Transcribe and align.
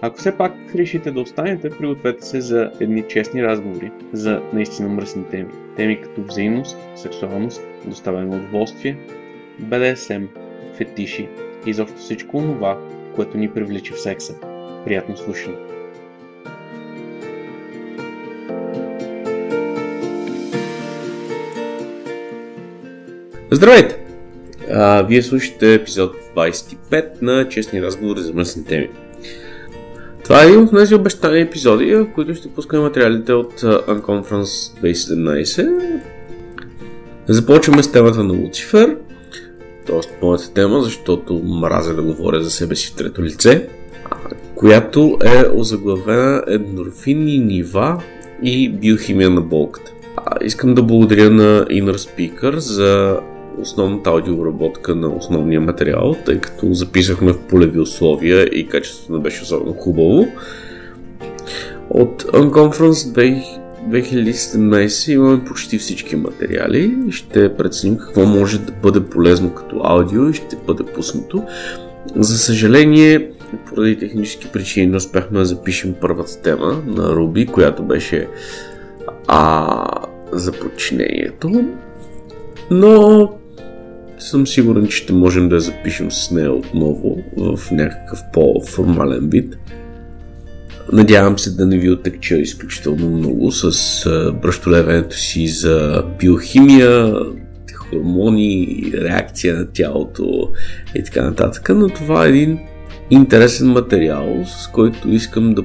Ако 0.00 0.18
все 0.18 0.36
пак 0.36 0.52
решите 0.74 1.10
да 1.10 1.20
останете, 1.20 1.70
пригответе 1.70 2.26
се 2.26 2.40
за 2.40 2.70
едни 2.80 3.04
честни 3.08 3.42
разговори 3.42 3.90
за 4.12 4.42
наистина 4.52 4.88
мръсни 4.88 5.24
теми. 5.30 5.48
Теми 5.76 6.00
като 6.00 6.22
взаимност, 6.22 6.76
сексуалност, 6.96 7.62
доставяне 7.84 8.26
на 8.26 8.36
удоволствие, 8.36 8.98
БДСМ, 9.58 10.24
фетиши 10.76 11.28
и 11.66 11.70
изобщо 11.70 11.98
всичко 11.98 12.38
това, 12.38 12.78
което 13.14 13.38
ни 13.38 13.50
привлича 13.50 13.94
в 13.94 14.00
секса. 14.00 14.34
Приятно 14.84 15.16
слушане! 15.16 15.56
Здравейте! 23.50 23.98
А, 24.70 25.02
вие 25.02 25.22
слушате 25.22 25.74
епизод 25.74 26.16
25 26.36 27.22
на 27.22 27.48
Честни 27.48 27.82
разговори 27.82 28.20
за 28.20 28.32
мръсни 28.32 28.64
теми. 28.64 28.88
Това 30.26 30.42
е 30.42 30.46
един 30.46 30.60
от 30.60 30.70
тези 30.70 30.94
обещани 30.94 31.40
епизоди, 31.40 31.94
в 31.94 32.06
които 32.14 32.34
ще 32.34 32.48
пускаме 32.48 32.82
материалите 32.82 33.32
от 33.32 33.60
Unconference 33.60 34.82
2017. 34.82 36.00
Започваме 37.28 37.82
с 37.82 37.92
темата 37.92 38.24
на 38.24 38.32
Луцифер, 38.34 38.96
т.е. 39.86 40.24
моята 40.24 40.52
тема, 40.52 40.82
защото 40.82 41.34
мразя 41.34 41.94
да 41.94 42.02
говоря 42.02 42.42
за 42.42 42.50
себе 42.50 42.76
си 42.76 42.88
в 42.88 42.94
трето 42.94 43.22
лице, 43.22 43.68
която 44.54 45.18
е 45.24 45.44
озаглавена 45.54 46.42
ендорфинни 46.48 47.38
нива 47.38 48.02
и 48.42 48.68
биохимия 48.68 49.30
на 49.30 49.40
болката. 49.40 49.92
Искам 50.44 50.74
да 50.74 50.82
благодаря 50.82 51.30
на 51.30 51.64
Inner 51.64 51.96
Speaker 51.96 52.56
за 52.56 53.20
основната 53.60 54.10
аудиообработка 54.10 54.94
на 54.94 55.08
основния 55.08 55.60
материал, 55.60 56.16
тъй 56.26 56.40
като 56.40 56.72
записахме 56.72 57.32
в 57.32 57.38
полеви 57.38 57.78
условия 57.78 58.42
и 58.42 58.66
качеството 58.66 59.12
не 59.12 59.18
беше 59.18 59.42
особено 59.42 59.72
хубаво. 59.72 60.26
От 61.90 62.22
Unconference 62.22 63.40
2017 63.88 65.12
имаме 65.12 65.44
почти 65.44 65.78
всички 65.78 66.16
материали. 66.16 66.96
Ще 67.10 67.56
преценим 67.56 67.98
какво 67.98 68.26
може 68.26 68.58
да 68.58 68.72
бъде 68.72 69.00
полезно 69.00 69.54
като 69.54 69.80
аудио 69.84 70.28
и 70.28 70.34
ще 70.34 70.56
бъде 70.66 70.84
пуснато. 70.84 71.42
За 72.16 72.38
съжаление, 72.38 73.30
поради 73.68 73.98
технически 73.98 74.48
причини 74.52 74.86
не 74.86 74.96
успяхме 74.96 75.38
да 75.38 75.44
запишем 75.44 75.94
първата 76.00 76.42
тема 76.42 76.82
на 76.86 77.16
Руби, 77.16 77.46
която 77.46 77.82
беше 77.82 78.28
а, 79.26 79.86
за 80.32 80.52
подчинението. 80.52 81.64
Но 82.70 83.32
съм 84.18 84.46
сигурен, 84.46 84.86
че 84.86 84.96
ще 84.96 85.12
можем 85.12 85.48
да 85.48 85.54
я 85.54 85.60
запишем 85.60 86.10
с 86.10 86.30
нея 86.30 86.52
отново 86.52 87.22
в 87.36 87.70
някакъв 87.70 88.20
по-формален 88.32 89.28
вид. 89.30 89.56
Надявам 90.92 91.38
се 91.38 91.50
да 91.50 91.66
не 91.66 91.78
ви 91.78 91.90
отекча 91.90 92.36
изключително 92.36 93.10
много 93.10 93.52
с 93.52 94.30
бръщолевенето 94.42 95.16
си 95.16 95.48
за 95.48 96.04
биохимия, 96.18 97.14
хормони, 97.90 98.92
реакция 98.94 99.54
на 99.54 99.66
тялото 99.66 100.50
и 100.94 101.02
така 101.02 101.22
нататък, 101.22 101.68
но 101.74 101.88
това 101.88 102.26
е 102.26 102.28
един 102.28 102.58
интересен 103.10 103.68
материал, 103.68 104.44
с 104.46 104.68
който 104.68 105.08
искам 105.08 105.54
да 105.54 105.62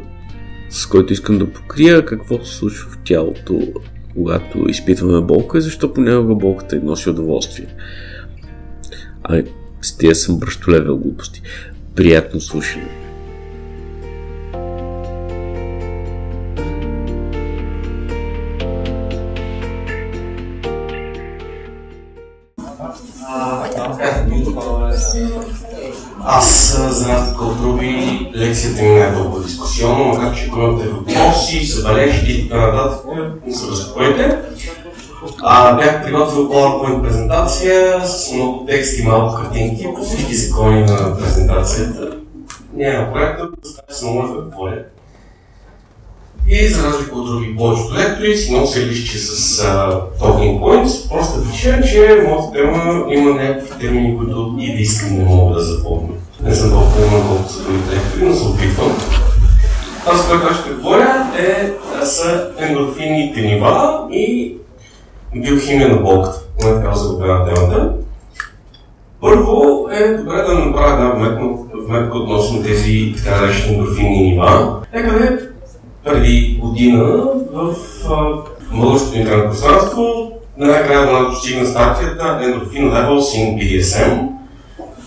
с 0.69 0.85
който 0.85 1.13
искам 1.13 1.37
да 1.37 1.53
покрия 1.53 2.05
какво 2.05 2.45
се 2.45 2.55
случва 2.55 2.89
в 2.91 2.97
тялото, 3.05 3.61
когато 4.15 4.69
изпитваме 4.69 5.21
болка 5.21 5.57
и 5.57 5.61
защо 5.61 5.93
понякога 5.93 6.35
болката 6.35 6.75
им 6.75 6.85
носи 6.85 7.09
удоволствие. 7.09 7.67
Ай, 9.23 9.43
с 9.81 9.97
тия 9.97 10.15
съм 10.15 10.39
бръщолевел 10.39 10.97
глупости. 10.97 11.41
Приятно 11.95 12.41
слушане. 12.41 13.01
Аз, 26.25 26.79
разлика 26.79 27.45
от 27.45 27.59
Руби, 27.63 28.31
лекцията 28.35 28.81
ми 28.81 28.89
не 28.89 28.99
е 28.99 29.13
толкова 29.13 29.43
дискусионна, 29.43 30.05
макар 30.05 30.35
че 30.35 30.45
ако 30.47 30.59
имате 30.59 30.87
въпроси, 30.87 31.65
забележки 31.65 32.31
и 32.31 32.49
така 32.49 32.67
нататък, 32.67 33.05
не 33.45 33.53
се 33.53 33.69
безпокойте. 33.69 34.39
А, 35.41 35.75
бях 35.75 36.03
приготвил 36.03 36.49
PowerPoint 36.49 37.01
презентация 37.01 38.07
с 38.07 38.31
много 38.33 38.65
текст 38.65 38.99
и 38.99 39.03
малко 39.03 39.41
картинки 39.41 39.87
по 39.95 40.03
всички 40.03 40.35
закони 40.35 40.81
на 40.81 41.17
презентацията. 41.17 42.17
Няма 42.73 43.13
проекта, 43.13 43.47
така 43.77 43.93
се 43.93 44.05
може 44.05 44.33
да 44.33 44.41
говоря. 44.41 44.83
И 46.47 46.67
за 46.67 46.83
разлика 46.83 47.15
от 47.15 47.25
други 47.25 47.55
повечето 47.55 47.95
лектори, 47.95 48.37
си 48.37 48.53
нося 48.53 48.79
лище 48.79 49.17
с 49.17 49.63
uh, 49.63 50.01
talking 50.19 50.59
points, 50.59 51.09
просто 51.09 51.43
причина, 51.43 51.83
че 51.83 52.25
моята 52.27 52.51
тема 52.51 53.05
има 53.13 53.31
някакви 53.31 53.79
термини, 53.79 54.17
които 54.17 54.55
и 54.59 54.73
да 54.73 54.81
искам 54.81 55.17
не 55.17 55.23
мога 55.23 55.55
да 55.55 55.63
запомня. 55.63 56.13
Не 56.43 56.55
съм 56.55 56.69
толкова 56.71 57.05
умен, 57.05 57.27
колкото 57.27 57.53
са 57.53 57.63
другите 57.63 57.95
лектори, 57.95 58.25
но 58.25 58.35
се 58.35 58.47
опитвам. 58.47 58.97
Това, 60.05 60.17
с 60.17 60.27
което 60.27 60.53
ще 60.55 60.69
говоря, 60.69 61.31
е, 61.39 61.71
са 62.05 62.49
ендорфинните 62.57 63.41
нива 63.41 64.07
и 64.11 64.55
биохимия 65.35 65.89
на 65.89 65.97
болката. 65.97 66.41
Не 66.63 66.73
така 66.73 66.93
загубена 66.93 67.45
темата. 67.45 67.93
Първо 69.21 69.87
е 69.91 70.17
добре 70.17 70.35
да 70.35 70.53
направя 70.53 70.93
една 70.93 71.11
вметка, 71.11 71.43
вметка 71.87 72.17
относно 72.17 72.63
тези 72.63 73.15
така 73.17 73.41
наречени 73.41 73.73
ендорфинни 73.73 74.29
нива. 74.29 74.81
Някъде 74.93 75.39
преди 76.03 76.59
година 76.61 77.03
в 77.53 77.75
българското 78.73 79.17
интернет 79.17 79.49
пространство 79.49 80.31
най-накрая 80.57 81.19
да 81.19 81.29
достигна 81.29 81.65
статията 81.65 82.23
Endorphin 82.23 82.91
Levels 82.91 83.37
in 83.37 83.57
BDSM, 83.57 84.27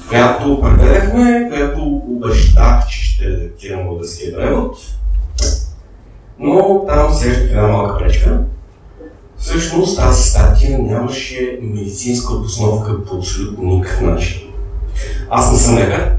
която 0.08 0.60
преведахме, 0.60 1.48
която 1.52 2.02
обещах, 2.16 2.86
че 2.88 3.04
ще 3.04 3.24
редактирам 3.24 3.86
българския 3.86 4.36
превод. 4.36 4.76
Но 6.38 6.84
там 6.88 7.12
срещах 7.12 7.50
една 7.50 7.66
малка 7.68 7.98
пречка. 7.98 8.40
Всъщност 9.44 9.96
тази 9.96 10.22
статия 10.22 10.78
нямаше 10.78 11.58
медицинска 11.62 12.34
обосновка 12.34 13.04
по 13.04 13.16
абсолютно 13.16 13.64
никакъв 13.64 14.00
начин. 14.00 14.40
Аз 15.30 15.52
не 15.52 15.58
съм 15.58 15.78
лекар, 15.78 16.12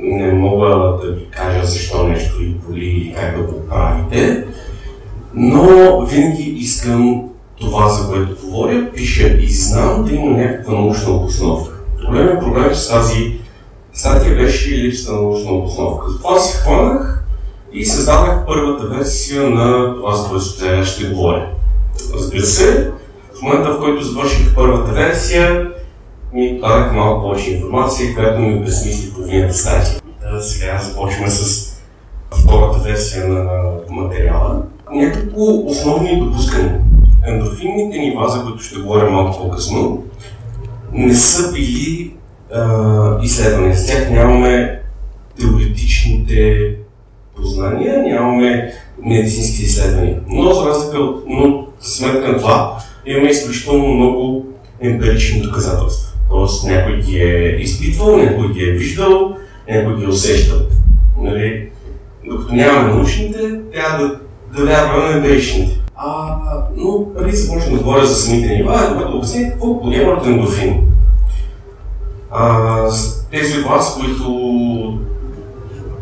не 0.00 0.32
мога 0.32 0.68
да 1.02 1.12
ви 1.12 1.26
кажа 1.30 1.66
защо 1.66 2.08
нещо 2.08 2.38
ви 2.38 2.48
боли 2.48 2.84
или 2.84 3.14
как 3.14 3.36
да 3.36 3.42
го 3.42 3.68
правите, 3.68 4.44
но 5.34 6.00
винаги 6.06 6.42
искам 6.42 7.22
това, 7.60 7.88
за 7.88 8.08
което 8.08 8.46
говоря, 8.46 8.92
пиша 8.94 9.28
и 9.28 9.48
знам 9.48 10.04
да 10.04 10.14
има 10.14 10.38
някаква 10.38 10.74
научна 10.74 11.12
обосновка. 11.12 11.74
Проблемът 12.04 12.40
проблем 12.40 12.74
с 12.74 12.88
тази 12.88 13.38
статия 13.92 14.36
беше 14.36 14.70
липсата 14.70 15.12
на 15.12 15.22
научна 15.22 15.52
обосновка. 15.52 16.10
Затова 16.10 16.38
си 16.38 16.56
хванах 16.56 17.24
и 17.72 17.84
създадах 17.84 18.46
първата 18.46 18.86
версия 18.86 19.50
на 19.50 19.94
това, 19.94 20.14
за 20.14 20.28
което 20.28 20.84
ще 20.84 21.04
говоря. 21.04 21.46
Разбира 22.14 22.42
се, 22.42 22.92
в 23.38 23.42
момента, 23.42 23.72
в 23.72 23.80
който 23.80 24.04
завърших 24.04 24.54
първата 24.54 24.92
версия, 24.92 25.70
ми 26.32 26.60
дадах 26.60 26.92
малко 26.94 27.22
повече 27.22 27.50
информация, 27.50 28.14
която 28.14 28.40
ми 28.40 28.54
обезмисли 28.54 29.12
половината 29.12 29.54
статия. 29.54 30.00
Сега 30.40 30.78
започваме 30.78 31.30
с 31.30 31.70
втората 32.42 32.78
версия 32.78 33.28
на 33.28 33.44
материала. 33.90 34.62
Няколко 34.92 35.64
основни 35.66 36.20
допускания. 36.20 36.80
Ендорфинните 37.26 37.98
нива, 37.98 38.28
за 38.28 38.44
които 38.44 38.62
ще 38.62 38.80
говоря 38.80 39.10
малко 39.10 39.38
по-късно, 39.38 40.04
не 40.92 41.14
са 41.14 41.52
били 41.52 42.14
а, 42.54 43.18
изследвани. 43.22 43.74
С 43.74 43.86
тях 43.86 44.10
нямаме 44.10 44.80
теоретичните 45.40 46.70
познания, 47.36 48.02
нямаме 48.02 48.72
медицински 49.02 49.62
изследвания. 49.62 50.20
Но 50.28 50.52
за 50.52 50.66
разлика 50.66 50.98
от 50.98 51.24
сметка 51.84 52.32
на 52.32 52.38
това, 52.38 52.78
имаме 53.06 53.30
изключително 53.30 53.88
много 53.88 54.46
емпирични 54.80 55.40
доказателства. 55.42 56.12
Тоест 56.30 56.64
някой 56.64 57.00
ги 57.00 57.18
е 57.18 57.56
изпитвал, 57.60 58.16
някой 58.16 58.52
ги 58.52 58.64
е 58.64 58.72
виждал, 58.72 59.36
някой 59.70 59.96
ги 59.96 60.04
е 60.04 60.08
усещал. 60.08 60.58
Нали? 61.20 61.68
Докато 62.24 62.42
като 62.42 62.54
нямаме 62.54 62.94
научните, 62.94 63.38
трябва 63.72 63.98
да, 63.98 64.20
да 64.58 64.66
вярваме 64.66 65.10
на 65.10 65.16
емпиричните. 65.16 65.80
А, 65.96 66.36
но 66.76 67.14
преди 67.14 67.36
започна 67.36 67.72
да 67.72 67.78
говоря 67.78 68.06
за 68.06 68.14
самите 68.14 68.56
нива, 68.56 68.84
е 68.84 68.88
добре 68.88 69.04
да 69.04 69.16
обясня 69.16 69.50
какво 69.50 69.80
подемат 69.80 70.26
ендорфин. 70.26 70.80
А, 72.30 72.90
тези 73.30 73.58
от 73.58 73.66
вас, 73.66 73.98
които 74.00 74.98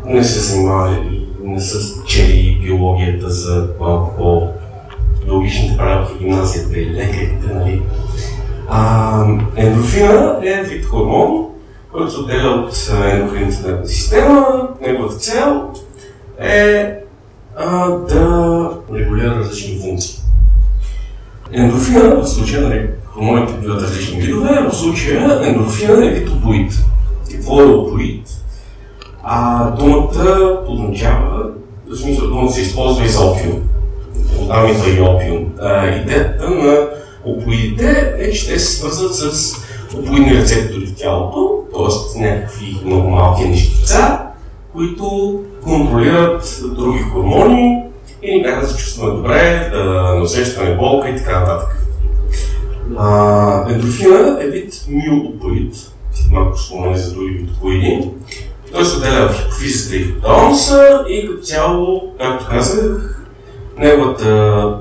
не 0.05 0.23
се 0.23 0.39
занимавали, 0.39 1.27
не 1.43 1.61
са 1.61 2.03
чели 2.05 2.59
биологията 2.63 3.29
за 3.29 3.69
малко 3.79 4.15
по 4.17 4.47
биологичните 5.25 5.77
правила 5.77 6.05
в 6.05 6.19
гимназията 6.19 6.79
или 6.79 6.93
лекарите, 6.93 7.53
нали? 7.53 7.81
А, 8.69 9.25
ендорфина 9.55 10.39
е 10.43 10.63
вид 10.63 10.85
хормон, 10.85 11.45
който 11.91 12.11
се 12.11 12.19
отделя 12.19 12.49
от 12.49 12.91
ендокринната 13.11 13.87
система. 13.87 14.67
Неговата 14.81 15.15
цел 15.15 15.69
е 16.39 16.95
а, 17.57 17.89
да 17.89 18.69
регулира 18.93 19.35
различни 19.35 19.79
функции. 19.79 20.19
Ендорфина, 21.51 22.15
в 22.15 22.27
случая, 22.27 22.61
нали, 22.61 22.89
хормоните 23.05 23.53
биват 23.53 23.81
различни 23.81 24.21
видове, 24.21 24.67
в 24.69 24.75
случая 24.75 25.47
ендорфина 25.47 26.05
е 26.05 26.09
вид 26.09 26.29
опоид. 26.29 26.73
Какво 27.31 27.61
е 27.61 27.65
опоид? 27.65 28.27
А 29.23 29.69
думата 29.71 30.59
означава, 30.67 31.49
в 31.87 31.95
смисъл 31.95 32.27
думата 32.27 32.51
се 32.51 32.61
използва 32.61 33.05
и 33.05 33.09
за 33.09 33.25
опиум. 33.25 33.61
Идва 34.43 34.89
и 34.89 35.01
опиум. 35.01 35.45
А, 35.59 35.87
идеята 35.87 36.49
на 36.49 36.87
опоидите 37.25 38.13
е, 38.19 38.31
че 38.31 38.47
те 38.47 38.59
се 38.59 38.77
свързват 38.77 39.15
с 39.15 39.55
опоидни 39.97 40.35
рецептори 40.35 40.85
в 40.85 40.95
тялото, 40.95 41.63
т.е. 41.73 42.19
някакви 42.19 42.77
много 42.85 43.09
малки 43.09 43.43
нещица, 43.43 44.19
които 44.73 45.39
контролират 45.63 46.61
други 46.75 46.99
хормони 46.99 47.83
и 48.23 48.35
ни 48.35 48.43
да 48.43 48.67
се 48.67 48.77
чувстваме 48.77 49.15
добре, 49.15 49.69
да 49.73 50.13
не 50.15 50.21
усещаме 50.21 50.75
болка 50.75 51.09
и 51.09 51.17
така 51.17 51.39
нататък. 51.39 51.77
А, 52.97 53.71
е 54.41 54.47
вид 54.47 54.85
миопоид, 54.87 55.75
малко 56.31 56.57
спомени 56.57 56.97
за 56.97 57.13
други 57.13 57.29
витопоиди. 57.29 58.09
Той 58.73 58.85
се 58.85 58.97
отделя 58.97 59.27
в 59.27 59.37
хипофизата 59.37 59.95
и 59.95 60.03
хипоталамуса 60.03 61.03
и 61.09 61.27
като 61.27 61.41
цяло, 61.41 62.13
както 62.19 62.47
казах, 62.49 63.12
неговата 63.77 64.73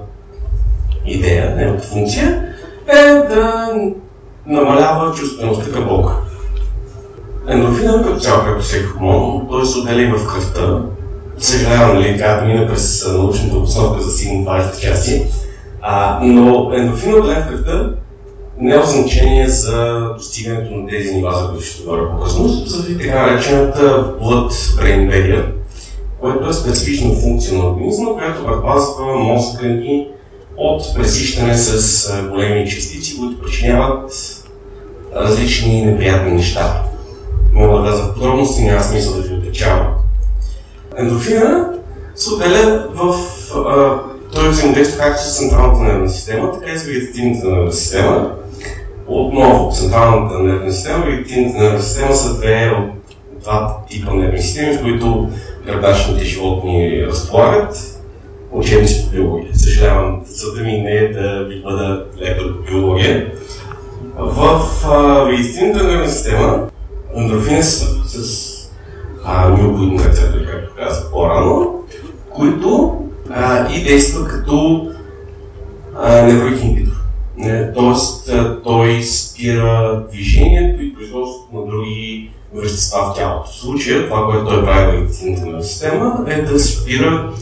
идея, 1.06 1.56
неговата 1.56 1.86
функция 1.86 2.42
е 2.88 3.34
да 3.34 3.70
намалява 4.46 5.14
чувствеността 5.14 5.72
към 5.72 5.84
болка. 5.84 6.12
Ендорфина 7.48 8.02
като 8.02 8.20
цяло, 8.20 8.44
както 8.44 8.64
всеки 8.64 8.84
хормон, 8.84 9.46
той 9.50 9.66
се 9.66 9.78
отделя 9.78 10.16
в 10.18 10.26
кръвта. 10.26 10.80
Съжалявам, 11.38 11.96
нали, 11.96 12.18
трябва 12.18 12.40
да 12.40 12.46
мина 12.46 12.66
през 12.68 13.08
научната 13.12 13.56
обосновка 13.56 14.02
за 14.02 14.10
сигнал 14.10 14.54
20 14.54 14.80
части. 14.80 15.26
А, 15.80 16.20
но 16.22 16.72
ендорфина 16.74 17.16
отделя 17.16 17.40
в 17.40 17.48
кръвта 17.48 17.90
не 18.58 18.74
е 18.74 18.82
значение 18.82 19.48
за 19.48 20.08
достигането 20.16 20.74
на 20.74 20.88
тези 20.88 21.14
нива, 21.14 21.32
за 21.32 21.48
които 21.48 21.64
ще 21.64 21.82
говоря 21.82 22.08
така 22.98 23.26
наречената 23.26 24.14
blood-brain 24.22 25.10
barrier, 25.10 25.44
което 26.22 26.48
е 26.48 26.52
специфична 26.52 27.14
функция 27.14 27.58
на 27.58 27.66
организма, 27.66 28.10
която 28.12 28.46
предпазва 28.46 29.16
мозъка 29.16 29.66
ни 29.66 30.08
от 30.56 30.94
пресищане 30.94 31.54
с 31.54 32.28
големи 32.30 32.70
частици, 32.70 33.18
които 33.18 33.42
причиняват 33.42 34.12
различни 35.16 35.82
неприятни 35.82 36.32
неща. 36.32 36.82
Мога 37.52 37.76
да 37.76 37.82
вляза 37.82 38.14
подробности, 38.14 38.62
няма 38.62 38.82
смисъл 38.82 39.14
да 39.14 39.22
ви 39.22 39.34
отечавам. 39.34 39.94
Ендорфина 40.96 41.68
се 42.14 42.34
отделя 42.34 42.88
в... 42.94 43.14
А, 43.56 43.98
той 44.34 44.48
взаимодейства 44.48 44.98
както 44.98 45.22
с 45.22 45.38
централната 45.38 45.82
нервна 45.82 46.08
система, 46.08 46.52
така 46.52 46.72
и 46.72 46.78
с 46.78 46.84
вегетативната 46.84 47.48
нервна 47.48 47.72
система. 47.72 48.32
Отново, 49.06 49.72
централната 49.72 50.38
нервна 50.38 50.72
система 50.72 51.04
и 51.06 51.10
вегетативната 51.10 51.58
нервна 51.58 51.82
система 51.82 52.14
са 52.14 52.36
две 52.36 52.72
от 52.78 52.90
два 53.42 53.76
типа 53.90 54.14
нервни 54.14 54.42
системи, 54.42 54.76
в 54.76 54.82
които 54.82 55.28
гръбначните 55.66 56.24
животни 56.24 57.06
разполагат 57.06 58.02
учебници 58.52 59.04
по 59.04 59.10
биология. 59.10 59.54
Съжалявам, 59.54 60.22
целта 60.24 60.62
ми 60.62 60.78
не 60.78 60.90
е 60.90 61.12
да 61.12 61.44
ви 61.44 61.62
бъда 61.62 62.06
лекар 62.20 62.44
по 62.56 62.62
биология. 62.62 63.32
В 64.16 64.60
вегетативната 65.26 65.84
нервна 65.84 66.08
система 66.08 66.68
ендорфини 67.16 67.62
са 67.62 67.86
с 68.04 68.52
миопоидни 69.58 69.98
рецептори, 70.04 70.46
както 70.46 70.74
казах 70.76 71.10
по-рано, 71.10 71.84
които 72.30 72.98
а, 73.30 73.72
и 73.72 73.84
действат 73.84 74.28
като 74.28 74.88
невроинхибитор. 76.24 76.92
Тоест, 77.74 78.30
той 78.64 79.02
спира 79.02 80.04
движението 80.12 80.82
и 80.82 80.94
производството 80.94 81.56
на 81.56 81.66
други 81.66 82.30
вещества 82.54 83.12
в 83.12 83.16
тялото. 83.16 83.50
В 83.50 83.54
случая, 83.54 84.08
това, 84.08 84.26
което 84.26 84.46
той 84.46 84.64
прави 84.64 84.86
в 84.86 85.00
вегетативната 85.00 85.64
система, 85.64 86.24
е 86.28 86.42
да 86.42 86.58
спира 86.58 87.32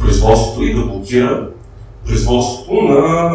производството 0.00 0.62
и 0.62 0.74
да 0.74 0.80
блокира 0.80 1.48
производството 2.06 2.74
на 2.74 3.30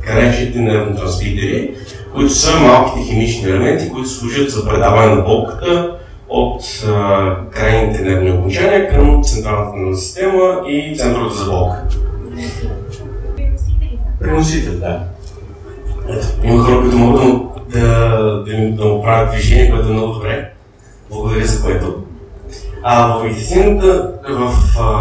каречните 0.00 0.58
нервотрансмитери, 0.58 1.74
които 2.14 2.34
са 2.34 2.60
малките 2.60 3.06
химични 3.06 3.50
елементи, 3.50 3.90
които 3.90 4.08
служат 4.08 4.50
за 4.50 4.68
предаване 4.68 5.14
на 5.14 5.22
болката 5.22 5.96
от 6.28 6.62
а, 6.88 7.36
крайните 7.50 8.02
нервни 8.02 8.30
окончания 8.30 8.90
към 8.90 9.24
централната 9.24 9.76
нервна 9.76 9.96
система 9.96 10.60
и 10.68 10.96
центровете 10.98 11.34
за 11.34 11.44
болка. 11.50 11.84
Преносител, 14.20 14.72
да. 14.72 15.00
Ето, 16.08 16.26
има 16.44 16.64
хора, 16.64 16.80
които 16.80 16.98
могат 16.98 17.22
да, 17.22 17.59
да, 17.72 18.44
да, 18.46 18.70
да 18.70 18.84
му 18.84 19.02
правят 19.02 19.30
движение, 19.30 19.70
което 19.70 19.88
е 19.88 19.92
много 19.92 20.12
добре. 20.12 20.52
Благодаря 21.10 21.46
за 21.46 21.62
което. 21.62 21.94
А 22.82 23.18
в 23.18 23.22
медицината, 23.22 24.12
в 24.28 24.54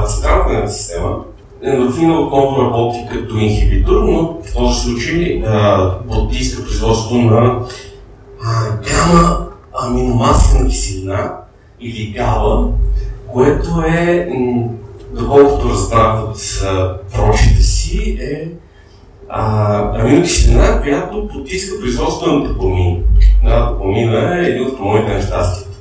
централната 0.07 0.69
система, 0.69 1.15
ендорфина 1.63 2.19
отново 2.19 2.61
работи 2.61 2.97
като 3.11 3.37
инхибитор, 3.37 4.03
но 4.03 4.37
в 4.43 4.53
този 4.53 4.81
случай 4.81 5.43
потиска 6.11 6.63
производството 6.63 7.17
на 7.17 7.59
гама 8.89 9.47
аминомаслена 9.73 10.69
киселина 10.69 11.31
или 11.79 12.11
гала, 12.11 12.71
което 13.33 13.83
е, 13.87 14.29
доколкото 15.13 15.69
разбрах 15.69 16.23
от 16.23 16.37
прочите 17.15 17.63
си, 17.63 18.17
е 18.21 18.47
аминокиселина, 19.29 20.81
която 20.81 21.27
потиска 21.27 21.79
производството 21.79 22.33
на 22.33 22.47
допамин. 22.47 23.03
На 23.43 23.71
допамина 23.71 24.37
е 24.37 24.41
един 24.41 24.67
от 24.67 24.77
хормоните 24.77 25.13
на 25.13 25.21
щастието. 25.21 25.77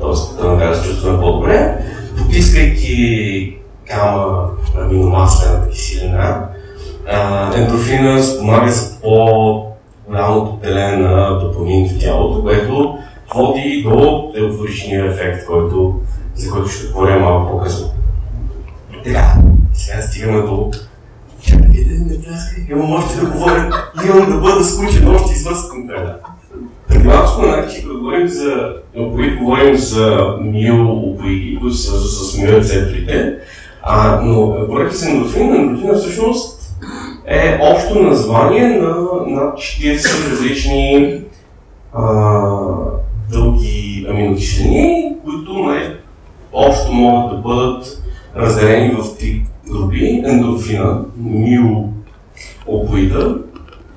Тоест, 0.00 0.36
да 0.42 0.48
ме 0.48 0.74
се 0.74 0.88
чувстваме 0.88 1.20
по-добре, 1.20 1.84
потискайки 2.18 3.58
гама 3.86 4.50
аминомаслената 4.78 5.68
киселина, 5.68 6.48
ендорфина 7.56 8.22
спомага 8.22 8.72
за 8.72 9.00
по-голямото 9.00 10.56
телене 10.62 10.96
на 10.96 11.38
допамин 11.38 11.88
в 11.88 11.98
тялото, 11.98 12.42
което 12.42 12.98
води 13.34 13.86
до 13.88 14.32
еуфоричния 14.36 15.06
ефект, 15.06 15.46
който, 15.46 16.00
за 16.34 16.50
който 16.50 16.68
ще 16.68 16.92
говоря 16.92 17.20
малко 17.20 17.52
по-късно. 17.52 17.90
Така, 19.04 19.34
сега 19.72 20.02
стигаме 20.02 20.42
до 20.42 20.70
Имам 22.70 22.92
още 22.92 23.20
да 23.20 23.26
говоря, 23.26 23.70
имам 24.04 24.30
да 24.30 24.36
бъда 24.36 24.64
скучен, 24.64 25.08
още 25.08 25.32
извърскам 25.32 25.88
трябва. 25.88 26.14
Преди 26.88 27.08
малко 27.08 27.28
споменах, 27.28 27.74
че 27.74 27.86
говорим 27.86 28.28
за 28.28 28.72
опоид, 28.96 29.38
говорим 29.38 29.76
за 29.76 30.36
миоопоиди, 30.40 31.58
които 31.60 31.76
се 31.76 31.86
свързват 31.86 32.10
с 32.10 32.38
миорецепторите, 32.38 33.34
а, 33.82 34.20
но 34.22 34.56
за 34.90 35.10
ендорфин, 35.10 35.54
ендорфина 35.54 35.94
всъщност 35.94 36.74
е 37.26 37.58
общо 37.62 38.02
название 38.02 38.68
на 38.68 38.94
над 39.26 39.58
40 39.58 40.30
различни 40.30 41.20
а, 41.92 42.04
дълги 43.32 44.06
аминокиселини, 44.10 45.16
които 45.24 45.52
най- 45.52 45.96
общо 46.52 46.92
могат 46.92 47.30
да 47.30 47.36
бъдат 47.36 48.02
разделени 48.36 48.94
в 48.94 49.18
три 49.18 49.42
групи. 49.74 50.22
Ендорфина, 50.24 51.00
миоопоида, 52.66 53.38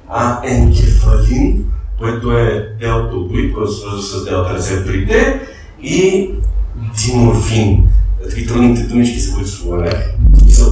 а 0.10 0.42
енкефалин, 0.46 1.66
което 2.00 2.32
е 2.32 2.70
делтоопоид, 2.80 3.54
който 3.54 3.72
свързва 3.72 4.02
с 4.02 4.26
делта 4.26 4.54
рецепторите, 4.54 5.40
и 5.84 6.32
диморфин. 7.06 7.88
Таки 8.30 8.48
трудните 8.48 8.84
думички, 8.84 9.20
за 9.20 9.34
които 9.34 9.50
споменах. 9.50 10.14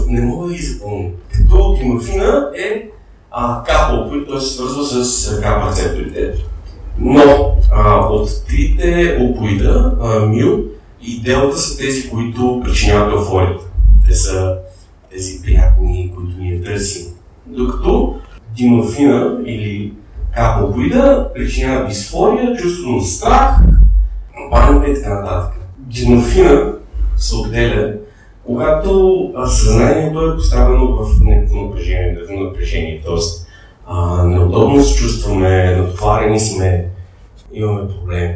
Не 0.08 0.22
мога 0.22 0.48
да 0.48 0.54
ги 0.54 0.62
запомня. 0.62 1.10
Като 1.32 1.78
диморфина 1.80 2.50
е 2.58 2.90
той 4.28 4.42
се 4.42 4.54
свързва 4.54 4.86
с 4.86 5.42
капа 5.42 5.70
рецепторите. 5.70 6.34
Но 7.00 7.22
а, 7.72 8.00
от 8.00 8.30
трите 8.48 9.18
опоида, 9.22 9.94
мил 10.28 10.64
и 11.02 11.22
делата 11.22 11.58
са 11.58 11.78
тези, 11.78 12.10
които 12.10 12.62
причиняват 12.66 13.14
еуфорията. 13.14 13.64
Те 14.08 14.16
са 14.16 14.56
тези 15.16 15.42
приятни, 15.42 16.14
които 16.16 16.32
ние 16.40 16.62
търсим. 16.62 17.06
Докато 17.46 18.16
диморфина 18.56 19.38
или 19.46 19.94
капопоида 20.36 21.30
причинява 21.36 21.88
дисфория, 21.88 22.56
чувство 22.56 22.92
на 22.92 23.02
страх, 23.02 23.60
паника 24.52 24.92
и 24.92 24.96
така 24.96 25.14
нататък. 25.14 25.62
Диморфина 25.78 26.74
се 27.18 27.36
отделя 27.36 27.94
когато 28.46 29.32
съзнанието 29.46 30.20
е 30.22 30.36
поставено 30.36 30.96
в 30.96 31.22
някакво 31.22 31.62
напрежение, 31.62 32.18
в 32.28 32.32
напрежение, 32.32 33.02
т.е. 33.06 34.28
неудобно 34.28 34.84
се 34.84 34.96
чувстваме, 34.96 35.76
натоварени 35.76 36.40
сме, 36.40 36.86
имаме 37.54 37.88
проблеми. 37.88 38.34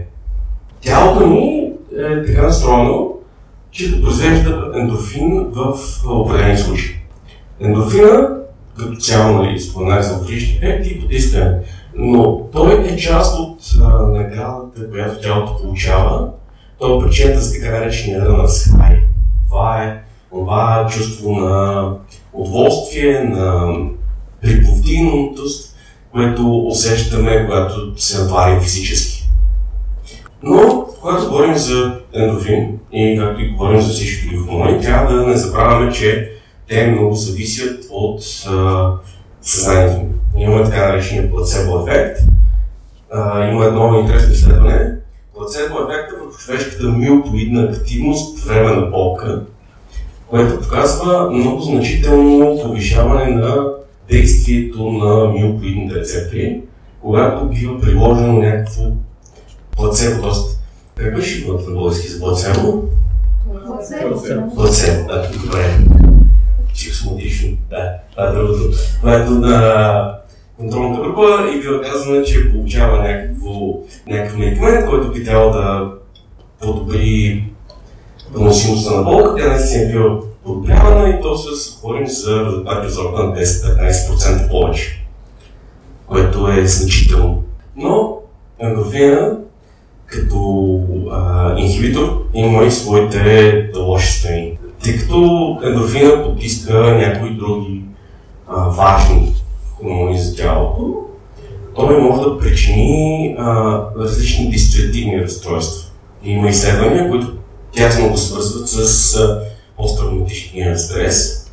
Тялото 0.81 1.27
ни 1.27 1.71
е 1.97 2.25
така 2.25 2.41
настроено, 2.41 3.18
че 3.71 4.01
произвежда 4.01 4.71
ендорфин 4.75 5.47
в 5.51 5.77
определени 6.05 6.57
случаи. 6.57 6.95
Ендорфина, 7.59 8.29
като 8.77 8.95
цяло, 8.95 9.37
нали, 9.37 9.59
споменах 9.59 10.01
за 10.01 10.15
отрични 10.15 10.55
ефекти 10.57 10.89
и 10.89 11.01
потискане, 11.01 11.59
но 11.95 12.41
той 12.53 12.87
е 12.87 12.97
част 12.97 13.39
от 13.39 13.59
а, 13.81 14.07
наградата, 14.07 14.91
която 14.91 15.21
тялото 15.21 15.61
получава. 15.61 16.29
Той 16.79 16.97
е 16.97 17.01
причината 17.01 17.41
за 17.41 17.53
така 17.53 17.79
наречения 17.79 18.21
runner's 18.21 18.77
high. 18.77 18.99
Това 19.49 19.83
е 19.83 20.01
това 20.29 20.87
чувство 20.91 21.31
на 21.31 21.87
удоволствие, 22.33 23.23
на 23.23 23.75
приповдигнатост, 24.41 25.75
което 26.11 26.67
усещаме, 26.67 27.45
когато 27.45 28.01
се 28.01 28.21
натварим 28.21 28.61
физически. 28.61 29.29
Но, 30.43 30.88
когато 31.01 31.29
говорим 31.29 31.55
за 31.55 31.99
ендорфин 32.13 32.79
и 32.91 33.19
както 33.19 33.41
и 33.41 33.49
говорим 33.49 33.81
за 33.81 33.93
всички 33.93 34.35
хормони, 34.35 34.81
трябва 34.81 35.13
да 35.13 35.27
не 35.27 35.37
забравяме, 35.37 35.91
че 35.91 36.31
те 36.67 36.87
много 36.87 37.13
зависят 37.13 37.85
от 37.91 38.23
съзнанието. 39.41 40.05
Имаме 40.37 40.63
така 40.63 40.87
наречения 40.87 41.31
плацебо 41.31 41.87
ефект. 41.87 42.19
А, 43.11 43.47
има 43.49 43.65
едно 43.65 43.99
интересно 43.99 44.33
изследване. 44.33 44.95
Плацебо 45.35 45.75
ефекта 45.89 46.15
върху 46.23 46.37
човешката 46.37 46.87
миопоидна 46.87 47.63
активност 47.63 48.39
в 48.39 48.47
време 48.47 48.75
на 48.75 48.81
болка, 48.81 49.41
което 50.27 50.61
показва 50.61 51.31
много 51.31 51.61
значително 51.61 52.59
повишаване 52.63 53.35
на 53.35 53.67
действието 54.11 54.91
на 54.91 55.27
миопоидните 55.27 55.95
рецептори, 55.95 56.61
когато 57.01 57.45
бива 57.45 57.81
приложено 57.81 58.33
някакво 58.33 58.83
плацебо, 59.71 60.21
т.е. 60.21 60.58
как 60.99 61.15
беше 61.15 61.45
в 61.45 61.73
български 61.73 62.19
плацебо? 62.19 62.83
Плацебо, 64.55 65.07
да, 65.07 65.29
добре. 65.43 65.77
Психосоматично, 66.73 67.57
да, 67.69 67.93
това 68.11 68.27
е 68.27 68.33
другото. 68.33 68.77
Което 69.01 69.31
на 69.31 70.15
контролната 70.57 71.01
група 71.01 71.21
и 71.55 71.59
бива 71.59 71.81
казано, 71.81 72.23
че 72.23 72.51
получава 72.51 73.03
някакво, 73.03 73.49
някакъв 74.07 74.37
медикамент, 74.37 74.89
който 74.89 75.11
би 75.11 75.23
трябвало 75.23 75.51
да 75.51 75.91
подобри 76.61 77.43
поносимостта 78.33 78.95
на 78.95 79.03
болка, 79.03 79.35
тя 79.37 79.47
наистина 79.49 79.83
е 79.83 79.91
била 79.91 80.19
подобрявана 80.43 81.09
и 81.09 81.21
то 81.21 81.37
се 81.37 81.75
говорим 81.81 82.07
за 82.07 82.45
резултати 82.45 82.89
за 82.89 83.03
на 83.03 83.35
10-15% 83.35 84.49
повече, 84.49 85.05
което 86.07 86.47
е 86.47 86.65
значително. 86.65 87.43
Но 87.75 88.17
ендорфина 88.59 89.37
като 90.09 90.79
а, 91.11 91.53
инхибитор 91.59 92.25
има 92.33 92.63
и 92.63 92.71
своите 92.71 93.69
лоши 93.77 94.19
страни. 94.19 94.57
Тъй 94.83 94.97
като 94.97 95.59
ендорфина 95.63 96.23
потиска 96.23 96.73
някои 96.73 97.29
други 97.29 97.81
а, 98.47 98.69
важни 98.69 99.33
хормони 99.77 100.19
за 100.19 100.35
тялото, 100.35 100.95
той 101.75 102.01
може 102.01 102.21
да 102.21 102.37
причини 102.37 103.35
а, 103.39 103.81
различни 103.97 104.49
диструктивни 104.49 105.23
разстройства. 105.23 105.91
Има 106.23 106.49
изследвания, 106.49 107.09
които 107.09 107.33
тясно 107.75 108.09
го 108.09 108.17
свързват 108.17 108.69
с 108.69 109.17
посттравматичния 109.77 110.77
стрес, 110.77 111.45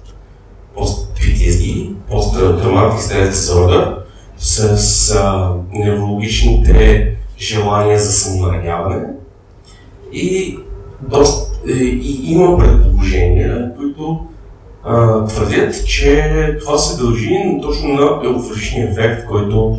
post-PTSD, 0.76 1.94
посттравматик 2.10 3.02
стрес 3.02 3.30
дисордър, 3.30 3.96
с 4.38 5.14
а, 5.14 5.52
неврологичните 5.72 7.16
желания 7.38 7.98
за 7.98 8.12
самонараняване 8.12 9.04
и, 10.12 10.58
доста, 11.00 11.72
и, 11.72 12.32
има 12.32 12.58
предположения, 12.58 13.74
които 13.76 14.26
а, 14.84 15.24
твърдят, 15.24 15.86
че 15.86 16.56
това 16.60 16.78
се 16.78 17.02
дължи 17.02 17.58
точно 17.62 17.88
на 17.88 18.20
еуфоричния 18.24 18.90
ефект, 18.90 19.26
който 19.26 19.78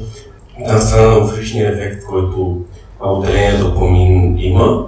на 0.59 0.79
страна 0.81 1.07
на 1.07 1.17
еуфоричния 1.17 1.71
ефект, 1.71 2.05
който 2.05 2.61
отделение 2.99 3.57
допамин 3.57 4.37
има, 4.39 4.85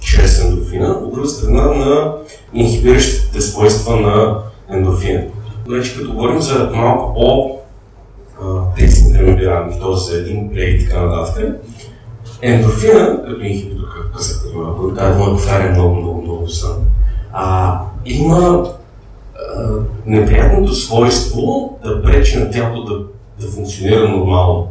чрез 0.00 0.44
ендорфина, 0.44 0.88
от 0.88 1.14
друга 1.14 1.28
страна 1.28 1.62
на 1.62 2.14
инхибиращите 2.54 3.40
свойства 3.40 3.96
на 3.96 4.38
ендорфина. 4.70 5.22
Значи, 5.66 5.96
като 5.96 6.12
говорим 6.12 6.40
за 6.40 6.70
малко 6.74 7.14
по 7.14 7.56
текстните 8.76 9.22
мембранти, 9.22 9.78
т.е. 9.78 9.96
за 9.96 10.18
един 10.18 10.50
плей 10.50 10.64
и 10.64 10.86
така 10.86 11.02
нататък, 11.02 11.60
ендорфина, 12.42 13.22
като 13.28 13.40
инхибитор, 13.40 13.84
както 13.94 14.16
казах, 14.16 14.42
тази 14.96 15.18
дума 15.18 15.30
повтаря 15.30 15.70
много, 15.70 15.94
много, 15.94 16.22
много 16.22 16.48
са, 16.48 16.76
а, 17.32 17.80
има 18.04 18.64
а, 19.34 19.70
неприятното 20.06 20.74
свойство 20.74 21.78
да 21.84 22.02
пречи 22.02 22.38
на 22.38 22.50
тялото 22.50 22.82
да, 22.82 23.04
да 23.40 23.52
функционира 23.52 24.08
нормално. 24.08 24.68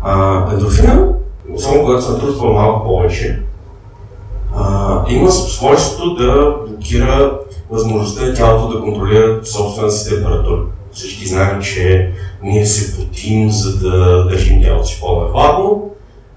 А, 0.00 0.52
ендорфина, 0.52 1.08
особено 1.54 1.84
когато 1.84 2.04
се 2.04 2.12
натрупва 2.12 2.52
малко 2.52 2.86
повече, 2.86 3.42
а, 4.54 5.04
има 5.08 5.32
свойството 5.32 6.14
да 6.14 6.56
блокира 6.66 7.38
възможността 7.70 8.34
тялото 8.34 8.74
да 8.74 8.80
контролира 8.84 9.44
собствената 9.44 9.92
си 9.92 10.10
температура. 10.10 10.62
Всички 10.92 11.28
знаем, 11.28 11.62
че 11.62 12.12
ние 12.42 12.66
се 12.66 12.96
потим, 12.96 13.50
за 13.50 13.78
да 13.78 14.24
държим 14.24 14.62
тялото 14.62 14.86
си 14.86 15.00
по-хладно, 15.00 15.91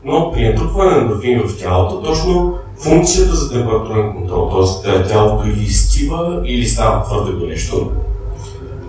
но 0.05 0.31
при 0.31 0.49
натрупване 0.49 0.91
на 0.91 1.01
ендорфини 1.01 1.39
в 1.39 1.57
тялото, 1.59 2.01
точно 2.01 2.57
функцията 2.77 3.35
за 3.35 3.51
температурен 3.51 4.13
контрол, 4.13 4.49
т.е. 4.83 5.03
тялото 5.03 5.47
или 5.47 5.61
изтива 5.61 6.41
или 6.45 6.65
става 6.65 7.03
твърде 7.03 7.31
горещо. 7.31 7.91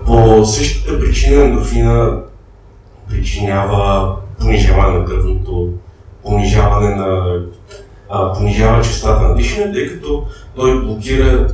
По 0.06 0.44
същата 0.44 1.00
причина 1.00 1.44
ендорфина 1.44 2.22
причинява 3.08 4.16
понижаване 4.40 4.98
на 4.98 5.04
кръвното, 5.04 5.68
понижаване 6.24 6.94
на 6.94 7.40
а, 8.08 8.32
понижава 8.32 8.82
частота 8.82 9.20
на 9.20 9.34
дишане, 9.34 9.72
тъй 9.72 9.88
като 9.88 10.24
той 10.56 10.84
блокира 10.84 11.48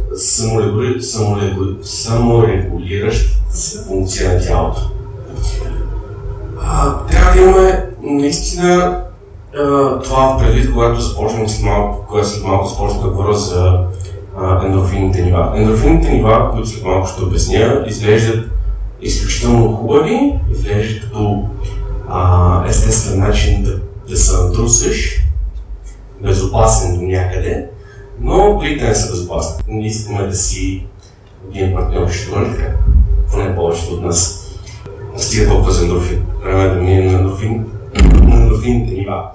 саморегулиращата 1.83 3.57
се 3.57 3.85
функция 3.85 4.35
на 4.35 4.41
тялото. 4.41 4.91
А, 6.61 6.99
трябва 7.07 7.33
да 7.33 7.41
имаме 7.41 7.87
наистина 8.03 9.03
това 10.05 10.37
предвид, 10.39 10.73
когато 10.73 11.01
започнем 11.01 11.49
след 11.49 11.65
малко, 11.65 12.07
когато 12.09 12.29
след 12.29 12.45
малко 12.45 12.69
започнем 12.69 13.03
да 13.03 13.09
говоря 13.09 13.35
за 13.35 13.79
а, 14.39 14.69
нива. 15.23 15.53
Ендорфинните 15.57 16.11
нива, 16.11 16.51
които 16.53 16.69
след 16.69 16.85
малко 16.85 17.07
ще 17.07 17.25
обясня, 17.25 17.85
изглеждат 17.87 18.51
изключително 19.01 19.77
хубави, 19.77 20.39
изглеждат 20.53 21.03
като 21.03 21.49
а, 22.09 22.65
естествен 22.69 23.21
начин 23.21 23.63
да, 23.63 23.81
да 24.09 24.17
се 24.17 24.43
натрусиш, 24.43 25.27
безопасен 26.23 26.99
до 26.99 27.03
някъде, 27.03 27.67
но 28.21 28.59
другите 28.59 28.89
не 28.89 28.95
са 28.95 29.11
безопасни. 29.11 29.65
Не 29.69 29.87
искаме 29.87 30.27
да 30.27 30.35
си 30.35 30.87
един 31.55 31.75
партньор 31.75 32.09
ще 32.09 32.37
нали 32.37 32.57
така? 32.57 32.77
Поне 33.33 33.57
повечето 33.57 33.95
от 33.95 34.03
нас. 34.03 34.49
Стига 35.17 35.49
толкова 35.49 35.73
за 35.73 35.85
ендорфин. 35.85 36.23
Време 36.43 36.65
е 36.65 36.69
да 36.69 36.75
минем 36.75 37.13
на 37.13 37.19
ендорфин, 37.19 37.67
на 38.23 38.35
ендорфините 38.35 38.95
нива. 38.95 39.31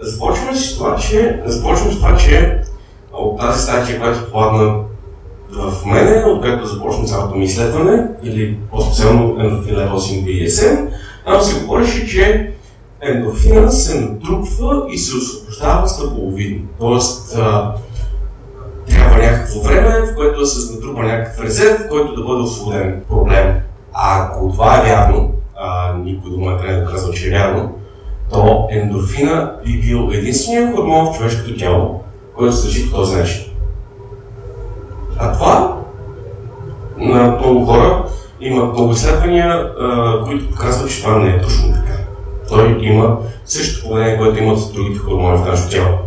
Започваме 0.00 0.54
с 0.54 0.78
това, 0.78 0.96
че, 0.96 1.42
започваме 1.46 1.92
с 1.92 1.96
това, 1.96 2.16
че 2.16 2.60
от 3.12 3.40
тази 3.40 3.62
статия, 3.62 4.00
която 4.00 4.24
попадна 4.24 4.74
в 5.50 5.84
мене, 5.86 6.24
от 6.24 6.40
която 6.40 6.66
започна 6.66 7.04
цялото 7.04 7.34
ми 7.34 7.44
изследване, 7.44 8.06
или 8.22 8.58
по-специално 8.70 9.40
ендорфин 9.40 9.74
level 9.74 9.94
BSM, 10.24 10.88
там 11.26 11.42
се 11.42 11.60
говореше, 11.60 12.06
че 12.06 12.52
ендорфина 13.00 13.70
се 13.70 14.00
натрупва 14.00 14.86
и 14.90 14.98
се 14.98 15.16
освобождава 15.16 15.88
стъпаловидно. 15.88 16.68
Тоест, 16.78 17.36
а, 17.38 17.74
трябва 18.88 19.18
някакво 19.18 19.60
време, 19.60 20.06
в 20.06 20.14
което 20.14 20.46
се 20.46 20.74
натрупа 20.74 21.02
някакъв 21.02 21.44
резерв, 21.44 21.80
в 21.80 21.88
който 21.88 22.14
да 22.14 22.22
бъде 22.22 22.42
освободен 22.42 23.02
проблем. 23.08 23.54
А 23.92 24.24
ако 24.24 24.50
това 24.52 24.78
е 24.78 24.82
вярно, 24.82 25.32
а, 25.56 25.94
никой 26.04 26.30
не 26.30 26.58
трябва 26.58 26.80
да 26.80 26.90
казва, 26.90 27.12
че 27.12 27.26
е 27.26 27.30
вярно, 27.30 27.77
то 28.30 28.68
ендорфина 28.70 29.52
би 29.64 29.80
бил 29.80 30.10
единствения 30.12 30.76
хормон 30.76 31.06
в 31.06 31.16
човешкото 31.16 31.56
тяло, 31.56 32.00
което 32.36 32.56
се 32.56 32.66
държи 32.66 32.90
по 32.90 32.96
този 32.96 33.16
начин. 33.16 33.44
А 35.18 35.32
това 35.32 35.76
на 36.96 37.36
много 37.40 37.66
хора 37.66 38.04
има 38.40 38.64
много 38.64 38.92
изследвания, 38.92 39.72
които 40.24 40.50
показват, 40.50 40.90
че 40.90 41.02
това 41.02 41.18
не 41.18 41.30
е 41.30 41.40
точно 41.40 41.72
така. 41.72 41.98
Той 42.48 42.78
има 42.80 43.18
същото 43.44 43.88
поведение, 43.88 44.18
което 44.18 44.42
имат 44.42 44.72
другите 44.74 44.98
хормони 44.98 45.38
в 45.38 45.46
нашето 45.46 45.70
тяло. 45.70 45.98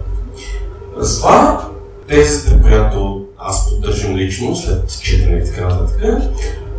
Затова 0.97 1.61
тезата, 2.07 2.61
която 2.61 3.25
аз 3.37 3.69
поддържам 3.69 4.15
лично 4.15 4.55
след 4.55 5.01
четене 5.01 5.37
и 5.37 5.45
така 5.45 5.67
нататък, 5.67 6.03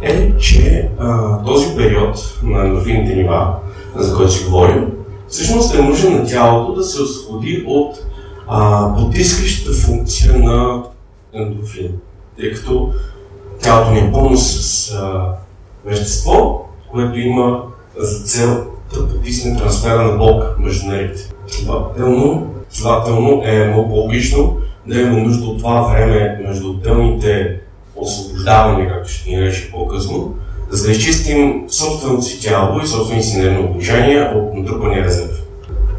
е, 0.02 0.36
че 0.36 0.88
а, 0.98 1.42
този 1.44 1.76
период 1.76 2.38
на 2.42 2.64
ендорфините 2.64 3.14
нива, 3.14 3.54
за 3.96 4.16
който 4.16 4.32
си 4.32 4.44
говорим, 4.44 4.92
всъщност 5.32 5.74
е 5.74 5.82
нужен 5.82 6.12
на 6.12 6.26
тялото 6.26 6.72
да 6.72 6.84
се 6.84 7.02
освободи 7.02 7.64
от 7.66 8.06
а, 8.48 8.94
потискащата 8.94 9.76
функция 9.76 10.38
на 10.38 10.82
ендорфин, 11.32 11.92
тъй 12.38 12.52
като 12.52 12.92
тялото 13.62 13.90
ни 13.90 13.98
е 13.98 14.12
пълно 14.12 14.36
с 14.36 14.94
а, 14.94 15.34
вещество, 15.84 16.66
което 16.90 17.18
има 17.18 17.62
за 17.98 18.24
цел 18.24 18.66
да 18.94 19.08
потисне 19.08 19.58
трансфера 19.58 20.02
на 20.02 20.16
болка 20.16 20.56
между 20.58 20.86
нервите. 20.86 21.30
Следователно, 21.46 22.46
следователно 22.70 23.42
е 23.44 23.64
много 23.64 23.94
логично 23.94 24.56
да 24.86 25.00
има 25.00 25.18
нужда 25.18 25.44
от 25.44 25.58
това 25.58 25.80
време 25.80 26.40
между 26.46 26.70
отделните 26.70 27.60
освобождаване, 27.96 28.88
както 28.88 29.12
ще 29.12 29.30
ни 29.30 29.36
нарече 29.36 29.70
по-късно, 29.70 30.34
за 30.72 30.86
да 30.86 30.92
изчистим 30.92 31.64
собственото 31.68 32.22
си 32.22 32.40
тяло 32.40 32.80
и 32.80 32.86
собствените 32.86 33.26
си 33.26 33.38
нервни 33.38 33.64
обложения 33.64 34.32
от 34.36 34.54
натрупания 34.54 35.04
резерв. 35.04 35.42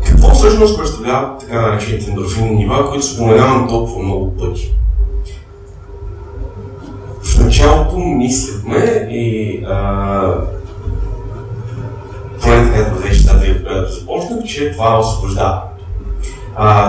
Какво 0.05 0.29
всъщност 0.29 0.77
представляват 0.77 1.39
така 1.39 1.61
наречените 1.61 2.09
ендорфинни 2.09 2.55
нива, 2.55 2.89
които 2.89 3.05
споменавам 3.05 3.69
толкова 3.69 4.03
много 4.03 4.37
пъти? 4.37 4.75
В 7.23 7.39
началото 7.39 7.97
мислехме 7.97 9.07
и 9.11 9.59
поне 12.41 12.71
така 12.71 12.89
да 12.89 13.63
която 13.63 13.93
започнах, 13.93 14.43
че 14.43 14.71
това 14.71 14.95
е 14.95 14.97
освобождаване. 14.97 15.61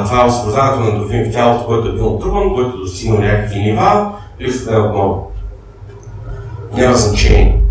това 0.05 0.23
е 0.25 0.29
освобождаването 0.29 0.81
на 0.81 0.91
ендорфин 0.91 1.25
в 1.25 1.33
тялото, 1.33 1.67
което 1.67 1.89
е 1.89 1.93
бил 1.93 2.11
натрупан, 2.11 2.55
който 2.55 2.77
е 2.77 2.81
достигнал 2.81 3.21
някакви 3.21 3.59
нива, 3.59 4.13
липсата 4.41 4.75
е 4.75 4.79
отново. 4.79 5.31
Няма 6.73 6.97
значение. 6.97 7.64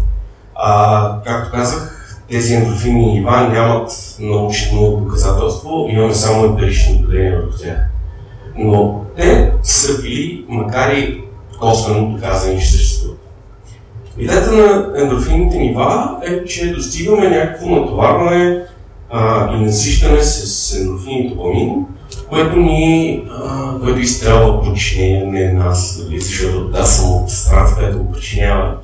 А, 0.65 1.21
както 1.25 1.51
казах, 1.51 1.89
тези 2.29 2.53
ендорфинни 2.53 3.13
нива 3.13 3.49
нямат 3.49 3.91
научно 4.19 4.91
доказателство, 4.91 5.87
имаме 5.89 6.13
само 6.13 6.45
емпирични 6.45 6.93
наблюдения 6.93 7.41
върху 7.41 7.57
тях. 7.57 7.77
Но 8.57 9.01
те 9.17 9.51
са 9.63 10.01
били, 10.01 10.45
макар 10.49 10.93
и 10.93 11.23
косвено 11.59 12.07
доказани, 12.07 12.59
че 12.59 12.71
съществуват. 12.71 13.19
Идеята 14.17 14.51
на 14.51 14.91
ендорфинните 14.95 15.57
нива 15.57 16.17
е, 16.27 16.45
че 16.45 16.73
достигаме 16.73 17.29
някакво 17.29 17.67
натоварване 17.67 18.61
а, 19.09 19.53
и 19.55 19.59
насищане 19.59 20.23
с 20.23 20.75
ендорфин 20.79 21.17
и 21.17 21.29
допамин, 21.29 21.85
което 22.29 22.55
ни, 22.55 23.23
което 23.83 23.99
изстрелва 23.99 24.61
подчинение, 24.61 25.25
не 25.25 25.53
нас, 25.53 26.01
нали, 26.03 26.19
защото 26.19 26.69
аз 26.73 26.97
съм 26.97 27.11
от 27.11 27.29
страната, 27.29 27.75
която 27.75 27.97
го 27.97 28.11
подчинява, 28.11 28.75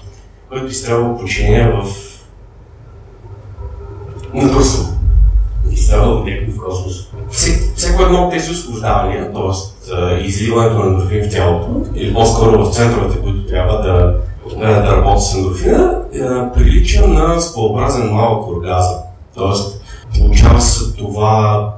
което 0.49 0.65
изстрелва 0.65 1.17
подчинение 1.17 1.71
в 1.71 2.09
на 4.33 4.53
Брюсел. 4.53 4.85
Изстрелва 5.71 6.23
някакво 6.25 6.61
в 6.61 6.65
космоса. 6.65 7.05
Всеко 7.75 8.03
едно 8.03 8.23
от 8.23 8.31
тези 8.31 8.51
освобождавания, 8.51 9.33
т.е. 9.33 10.23
изливането 10.23 10.79
на 10.79 10.85
ендорфин 10.85 11.23
в 11.23 11.31
тялото, 11.31 11.85
или 11.95 12.13
по-скоро 12.13 12.65
в 12.65 12.75
центровете, 12.75 13.21
които 13.21 13.45
трябва 13.45 13.81
да, 13.81 14.15
да 14.59 14.97
работят 14.97 15.23
с 15.23 15.35
ендорфина, 15.35 16.01
прилича 16.55 17.07
на 17.07 17.41
своеобразен 17.41 18.13
малък 18.13 18.47
оргазъм. 18.47 18.95
Тоест, 19.35 19.81
получава 20.19 20.61
се 20.61 20.95
това 20.97 21.69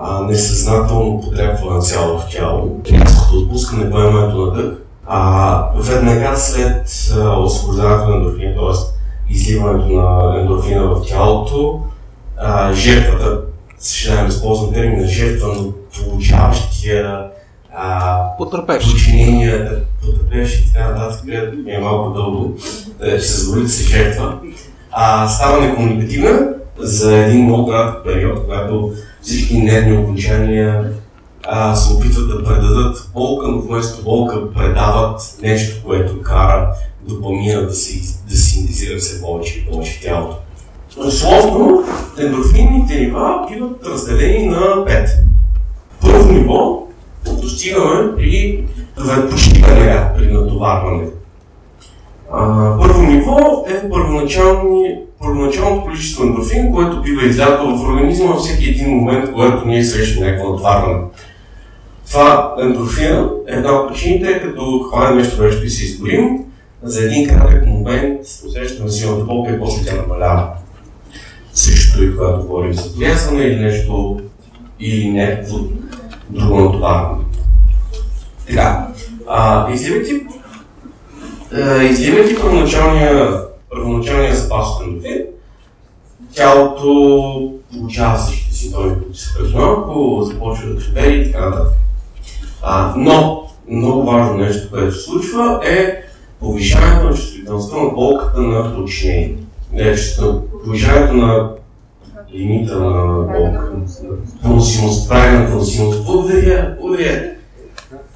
а, 0.00 0.20
несъзнателно 0.20 1.20
потребва 1.20 1.74
на 1.74 1.80
цялото 1.80 2.26
тяло. 2.30 2.80
Рязкото 2.92 3.38
отпускане, 3.38 3.90
поемането 3.90 4.36
на 4.36 4.52
дъх, 4.52 4.83
а, 5.06 5.68
веднага 5.76 6.36
след 6.36 6.88
освобождането 7.38 8.08
на 8.08 8.16
ендорфина, 8.16 8.54
т.е. 8.54 9.32
изливането 9.32 9.92
на 9.92 10.40
ендорфина 10.40 10.86
в 10.86 11.06
тялото, 11.06 11.82
а, 12.36 12.72
жертвата, 12.72 13.40
съжалявам, 13.78 14.28
използвам 14.28 14.72
термина 14.72 15.06
жертва, 15.06 15.48
но 15.54 15.72
получаващия 15.72 17.30
потърпевши. 18.38 18.90
Подчинения, 18.90 19.80
потърпевши 20.02 20.62
и 20.62 20.72
така 20.72 20.88
нататък, 20.88 21.20
е 21.66 21.78
малко 21.78 22.10
дълго, 22.10 22.54
да 23.00 23.20
се 23.20 23.40
задоволи 23.40 23.62
да 23.62 23.68
се 23.68 23.84
жертва, 23.84 24.38
а, 24.92 25.28
става 25.28 25.60
некомуникативна 25.60 26.48
за 26.78 27.16
един 27.16 27.44
много 27.44 27.68
кратък 27.68 28.04
период, 28.04 28.44
когато 28.44 28.92
всички 29.22 29.58
нервни 29.58 29.96
окончания 29.96 30.92
а, 31.48 31.74
се 31.74 31.94
опитват 31.94 32.28
да 32.28 32.44
предадат 32.44 33.10
болка, 33.14 33.48
но 33.48 33.60
вместо 33.60 34.04
болка 34.04 34.52
предават 34.52 35.20
нещо, 35.42 35.82
което 35.86 36.22
кара 36.22 36.70
допамина 37.08 37.60
да 37.60 37.74
се 37.74 38.18
да 38.30 38.36
синтезира 38.36 38.98
все 38.98 39.20
повече 39.22 39.58
и 39.58 39.66
повече 39.70 39.92
в 39.92 40.02
тялото. 40.02 40.36
Условно, 41.06 41.84
ендорфинните 42.18 43.00
нива 43.00 43.46
биват 43.50 43.86
разделени 43.86 44.46
на 44.46 44.84
пет. 44.84 45.08
Първо 46.00 46.32
ниво 46.32 46.86
достигаме 47.42 48.16
при 48.16 48.64
почти 49.30 49.62
веднага 49.62 50.12
при 50.16 50.32
натоварване. 50.32 51.06
Първо 52.80 53.02
ниво 53.02 53.64
е 53.68 53.90
първоначалното 55.20 55.84
количество 55.84 56.24
ендорфин, 56.24 56.72
което 56.72 57.02
бива 57.02 57.26
излято 57.26 57.76
в 57.76 57.88
организма 57.88 58.26
във 58.26 58.38
всеки 58.38 58.70
един 58.70 58.96
момент, 58.96 59.32
когато 59.32 59.66
ние 59.66 59.84
срещаме 59.84 60.26
някакво 60.26 60.52
отварване. 60.52 61.02
Това 62.14 62.54
ендорфина 62.58 63.30
е 63.48 63.52
една 63.52 63.72
от 63.72 63.88
причините, 63.88 64.42
като 64.42 64.78
хванем 64.78 65.18
нещо 65.18 65.42
нещо 65.42 65.64
и 65.64 65.70
се 65.70 65.84
изгорим, 65.84 66.44
за 66.82 67.04
един 67.04 67.28
кратък 67.28 67.66
момент 67.66 68.20
усещаме 68.46 68.90
силната 68.90 69.24
болка 69.24 69.52
и 69.52 69.58
после 69.58 69.86
тя 69.86 69.96
намалява. 69.96 70.48
Също 71.52 72.04
и 72.04 72.16
когато 72.16 72.40
говорим 72.40 72.72
за 72.72 72.90
влиязване 72.90 73.42
или 73.42 73.60
нещо 73.60 74.20
или 74.80 75.10
някакво 75.10 75.58
друго 76.30 76.60
натоварване. 76.60 77.24
Така, 78.46 78.88
а, 79.28 79.72
изливайки, 79.72 80.12
изливайки 81.90 82.40
първоначалния 82.40 83.40
първоначалния 83.70 84.36
запас 84.36 84.66
от 84.68 84.86
ендорфин, 84.86 85.22
тялото 86.34 87.52
получава 87.72 88.18
всичките 88.18 88.54
симптоми, 88.54 88.94
които 89.02 89.18
се 89.18 89.30
започва 90.22 90.68
да 90.68 90.78
трепери 90.78 91.20
и 91.20 91.32
така 91.32 91.48
нататък. 91.48 91.72
Но 92.96 93.48
много 93.70 94.02
важно 94.02 94.36
нещо, 94.36 94.70
което 94.70 94.94
се 94.94 95.00
случва 95.00 95.60
е 95.64 96.02
повишаването 96.40 97.04
на 97.04 97.16
чувствителността 97.16 97.76
на 97.76 97.90
болката 97.90 98.40
на 98.40 98.74
подчинение. 98.76 99.36
Не, 99.72 99.94
повишаването 100.64 101.14
на 101.14 101.50
лимита 102.34 102.80
на 102.80 103.22
болка, 103.22 103.72
поносимост, 104.42 105.08
правилна 105.08 105.50
поносимост. 105.50 106.04
Благодаря, 106.04 106.76
благодаря 106.80 107.34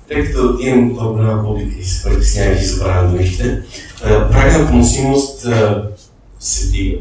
тъй 0.08 0.24
като 0.24 0.56
имам 0.60 0.96
толкова 0.96 1.12
голяма 1.12 1.44
публика 1.44 1.78
и 1.80 1.84
се 1.84 2.08
притеснявам 2.08 2.58
и 2.58 2.64
забравям 2.64 3.10
думите, 3.10 3.62
правилна 4.02 4.70
поносимост 4.70 5.46
се 6.40 6.70
дига. 6.70 6.96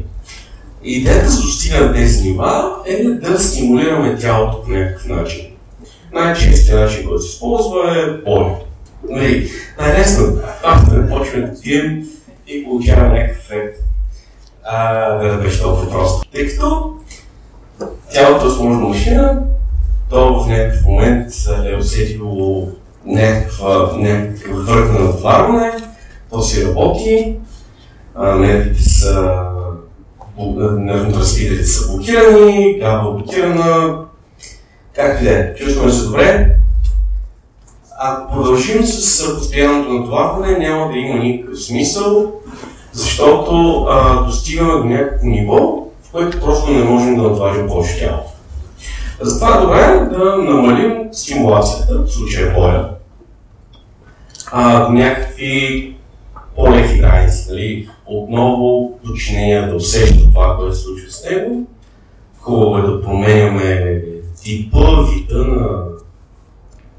Идеята 0.84 1.28
за 1.28 1.42
достигане 1.42 1.86
на 1.86 1.92
тези 1.92 2.28
нива 2.28 2.76
е 2.86 3.04
да 3.04 3.38
стимулираме 3.38 4.18
тялото 4.18 4.62
по 4.62 4.70
някакъв 4.70 5.06
начин. 5.06 5.47
Най-честият 6.18 6.80
начин, 6.80 7.06
който 7.06 7.22
се 7.22 7.28
използва 7.28 8.00
е 8.00 8.22
бой. 8.24 8.44
Нали, 9.08 9.50
най-лесно, 9.78 10.38
аз 10.64 10.90
да 10.90 11.08
почваме 11.08 11.46
да 11.46 11.60
пием 11.60 12.04
и 12.46 12.64
получаваме 12.64 13.20
някакъв 13.20 13.44
ефект. 13.44 13.78
Да 15.20 15.36
не 15.36 15.42
беше 15.42 15.62
толкова 15.62 15.90
просто. 15.90 16.30
Тъй 16.32 16.48
като 16.48 16.94
тялото 18.12 18.46
е 18.46 18.50
сложна 18.50 18.78
машина, 18.78 19.42
то 20.10 20.40
в 20.40 20.48
някакъв 20.48 20.84
момент 20.84 21.32
е 21.64 21.76
усетило 21.76 22.68
някаква, 23.06 23.92
някакъв 23.96 24.66
върх 24.66 24.92
на 24.92 24.98
натварване, 24.98 25.72
то 26.30 26.42
си 26.42 26.66
работи, 26.66 27.36
нервите 28.16 28.82
са, 28.82 29.44
нервните 30.78 31.18
разпитали 31.18 31.64
са 31.64 31.92
блокирани, 31.92 32.80
кабел 32.80 33.12
блокирана, 33.12 34.07
както 34.98 35.24
и 35.24 35.26
да 35.26 35.38
е. 35.38 35.54
Чувстваме 35.54 35.92
се 35.92 36.04
добре. 36.04 36.54
Ако 38.00 38.32
продължим 38.32 38.84
с 38.84 39.34
постоянното 39.38 39.92
натоварване, 39.92 40.58
няма 40.58 40.92
да 40.92 40.98
има 40.98 41.24
никакъв 41.24 41.62
смисъл, 41.62 42.32
защото 42.92 43.86
а, 43.90 44.22
достигаме 44.22 44.72
до 44.72 44.84
някакво 44.84 45.26
ниво, 45.26 45.56
в 46.02 46.12
което 46.12 46.40
просто 46.40 46.70
не 46.70 46.84
можем 46.84 47.16
да 47.16 47.22
натварим 47.22 47.66
повече 47.66 47.98
тялото. 47.98 48.30
Затова 49.20 49.56
е 49.56 49.60
добре 49.60 50.16
да 50.16 50.36
намалим 50.36 51.08
стимулацията, 51.12 52.02
в 52.02 52.10
случая 52.10 52.54
боя, 52.54 52.88
а, 54.52 54.86
до 54.86 54.92
някакви 54.92 55.94
по-леки 56.56 56.98
граници. 56.98 57.46
Нали? 57.50 57.88
Отново 58.06 58.98
подчинение 59.06 59.62
да 59.62 59.76
усеща 59.76 60.24
това, 60.34 60.56
което 60.56 60.76
се 60.76 60.82
случва 60.82 61.10
с 61.10 61.24
него. 61.30 61.66
Хубаво 62.40 62.78
е 62.78 62.82
да 62.82 63.02
променяме 63.02 64.02
типа, 64.48 65.02
вида 65.02 65.44
на 65.44 65.84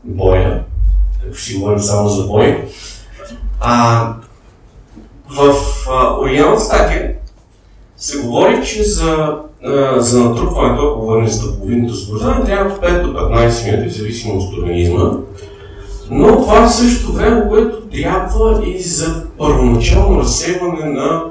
боя, 0.04 0.64
ако 1.28 1.38
си 1.38 1.56
говорим 1.56 1.80
само 1.80 2.10
за 2.10 2.24
бой. 2.24 2.66
А, 3.60 4.14
в 5.30 5.56
оригиналната 6.22 6.62
статия 6.62 7.16
се 7.98 8.18
говори, 8.18 8.66
че 8.66 8.84
за, 8.84 9.38
а, 9.64 10.02
за 10.02 10.24
натрупването, 10.24 10.88
ако 10.88 11.00
говорим 11.00 11.28
за 11.28 11.58
половиното 11.58 11.94
освобождаване, 11.94 12.46
трябва 12.46 12.76
5 12.76 13.02
до 13.02 13.14
15 13.14 13.72
минути, 13.72 13.90
в 13.90 13.98
зависимост 13.98 14.54
от 14.54 14.60
организма. 14.60 15.12
Но 16.12 16.42
това 16.42 16.64
е 16.64 16.70
същото 16.70 17.14
време, 17.14 17.50
което 17.50 17.82
трябва 17.82 18.68
и 18.68 18.82
за 18.82 19.28
първоначално 19.38 20.20
разсеване 20.20 20.86
на 20.86 21.24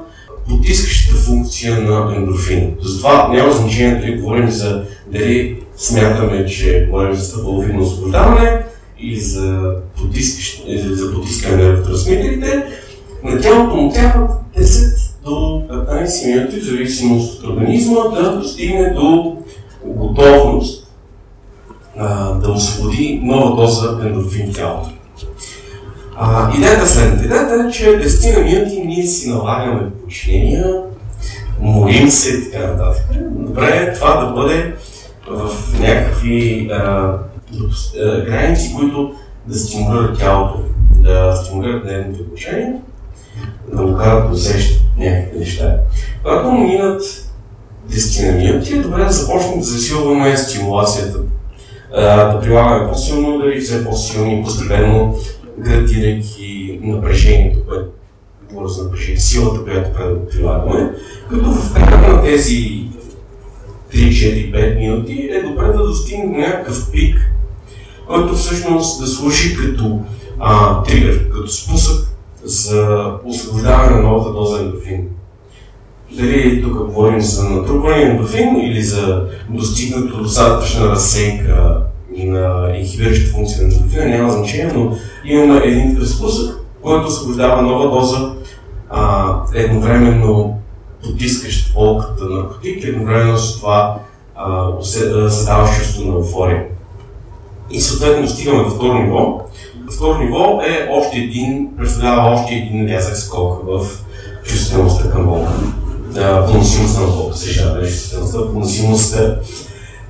потискащата 0.49 1.21
функция 1.21 1.81
на 1.81 2.15
ендорфин. 2.15 2.75
Затова 2.81 3.27
няма 3.27 3.51
значение 3.51 3.95
дали 3.95 4.21
говорим 4.21 4.49
за 4.49 4.85
дали 5.07 5.63
смятаме, 5.79 6.45
че 6.45 6.87
говорим 6.89 7.15
за 7.15 7.25
стъпаловидно 7.25 7.81
освобождаване 7.81 8.65
и 8.99 9.19
за, 9.19 9.75
потискащ, 9.97 10.65
за 10.81 11.13
потискане 11.13 11.55
на 11.55 11.63
електротрансмитерите. 11.63 12.63
На 13.23 13.41
тялото 13.41 13.75
му 13.75 13.93
трябва 13.93 14.27
10 14.57 15.23
до 15.23 15.29
15 15.69 16.35
минути, 16.35 16.59
в 16.59 16.63
зависимост 16.63 17.43
от 17.43 17.49
организма, 17.49 18.01
да 18.03 18.37
достигне 18.37 18.89
до 18.89 19.37
готовност 19.85 20.87
а, 21.97 22.33
да 22.33 22.51
освободи 22.51 23.21
нова 23.23 23.55
доза 23.55 23.99
ендорфин 24.05 24.51
в 24.51 24.55
тялото. 24.55 24.89
А, 26.17 26.57
идеята 26.57 26.83
е 26.83 26.87
следната. 26.87 27.25
Идеята 27.25 27.67
е, 27.67 27.71
че 27.71 27.83
10 27.83 28.37
на 28.37 28.43
минути 28.43 28.81
ние 28.85 29.03
си 29.03 29.29
налагаме 29.29 29.91
подчинения, 29.91 30.81
молим 31.61 32.09
се 32.09 32.29
и 32.29 32.51
така 32.51 32.67
нататък. 32.67 33.05
Добре 33.31 33.67
е 33.67 33.93
това 33.93 34.25
да 34.25 34.31
бъде 34.31 34.75
в 35.29 35.79
някакви 35.79 36.69
граници, 38.25 38.73
които 38.75 39.13
да 39.47 39.55
стимулират 39.59 40.19
тялото, 40.19 40.59
да 40.95 41.35
стимулират 41.35 41.85
нервните 41.85 42.21
обучения, 42.21 42.73
да 43.73 43.85
го 43.85 43.97
карат 43.97 44.27
да 44.27 44.33
усещат 44.33 44.81
някакви 44.97 45.39
неща. 45.39 45.75
Когато 46.23 46.51
минат 46.51 47.01
10 47.91 48.31
на 48.31 48.37
минути, 48.37 48.73
е 48.73 48.81
добре 48.81 49.03
да 49.03 49.11
започнем 49.11 49.59
да 49.59 49.65
засилваме 49.65 50.37
стимулацията, 50.37 51.19
да 51.95 52.39
прилагаме 52.41 52.89
по-силно 52.89 53.35
удари, 53.35 53.59
все 53.59 53.85
по-силни, 53.85 54.43
постепенно 54.43 55.17
градирайки 55.57 56.79
напрежението, 56.83 57.59
което 57.67 57.89
говоря 58.49 58.67
за 58.67 58.83
напрежение, 58.83 59.19
силата, 59.19 59.63
която 59.63 59.89
прилагаме, 60.31 60.91
като 61.29 61.51
в 61.51 61.73
края 61.73 62.13
на 62.13 62.23
тези 62.23 62.88
3-4-5 63.99 64.77
минути 64.77 65.29
е 65.31 65.41
добре 65.41 65.67
да 65.67 65.87
достигнем 65.87 66.31
някакъв 66.31 66.91
пик, 66.91 67.31
който 68.07 68.33
всъщност 68.33 69.01
да 69.01 69.07
служи 69.07 69.55
като 69.55 69.99
а, 70.39 70.83
тригър, 70.83 71.29
като 71.29 71.47
спусък 71.47 72.07
за 72.43 73.11
освобождаване 73.25 73.95
на 73.95 74.01
новата 74.01 74.33
доза 74.33 74.59
ендорфин. 74.59 75.07
Дали 76.11 76.61
тук 76.61 76.73
говорим 76.73 77.21
за 77.21 77.49
натрупване 77.49 78.05
на 78.05 78.11
ендорфин 78.11 78.55
или 78.55 78.81
за 78.81 79.25
достигнато 79.49 80.23
достатъчна 80.23 80.89
разсейка 80.89 81.81
на 82.17 82.77
инхибираща 82.77 83.31
функция 83.31 83.67
на 83.67 83.73
ендорфина, 83.73 84.05
няма 84.05 84.31
значение, 84.31 84.71
но 84.75 84.97
имаме 85.25 85.61
един 85.65 85.93
такъв 85.93 86.09
спусък, 86.09 86.59
който 86.81 87.07
освобождава 87.07 87.61
нова 87.61 87.89
доза 87.89 88.33
а, 88.89 89.35
едновременно 89.55 90.58
потискащ 91.03 91.73
болката 91.73 92.25
наркотик, 92.25 92.83
едновременно 92.83 93.37
с 93.37 93.59
това 93.59 93.99
създава 94.81 95.69
чувство 95.75 96.05
на 96.05 96.13
еуфория. 96.13 96.65
И 97.71 97.81
съответно 97.81 98.27
стигаме 98.27 98.63
до 98.63 98.69
второ 98.69 99.03
ниво. 99.03 99.41
Второ 99.95 100.19
ниво 100.19 100.61
е 100.63 100.89
още 100.91 101.17
един, 101.17 101.69
представлява 101.77 102.29
още 102.29 102.53
един 102.53 102.87
рязък 102.87 103.17
скок 103.17 103.61
в 103.65 103.87
чувствеността 104.43 105.11
към. 105.11 105.45
Да, 106.13 106.45
поносимостта 106.45 107.01
на 107.01 107.33
сега 107.33 107.65
да 107.65 107.87
чувствеността, 107.87 108.51
поносимостта. 108.53 109.35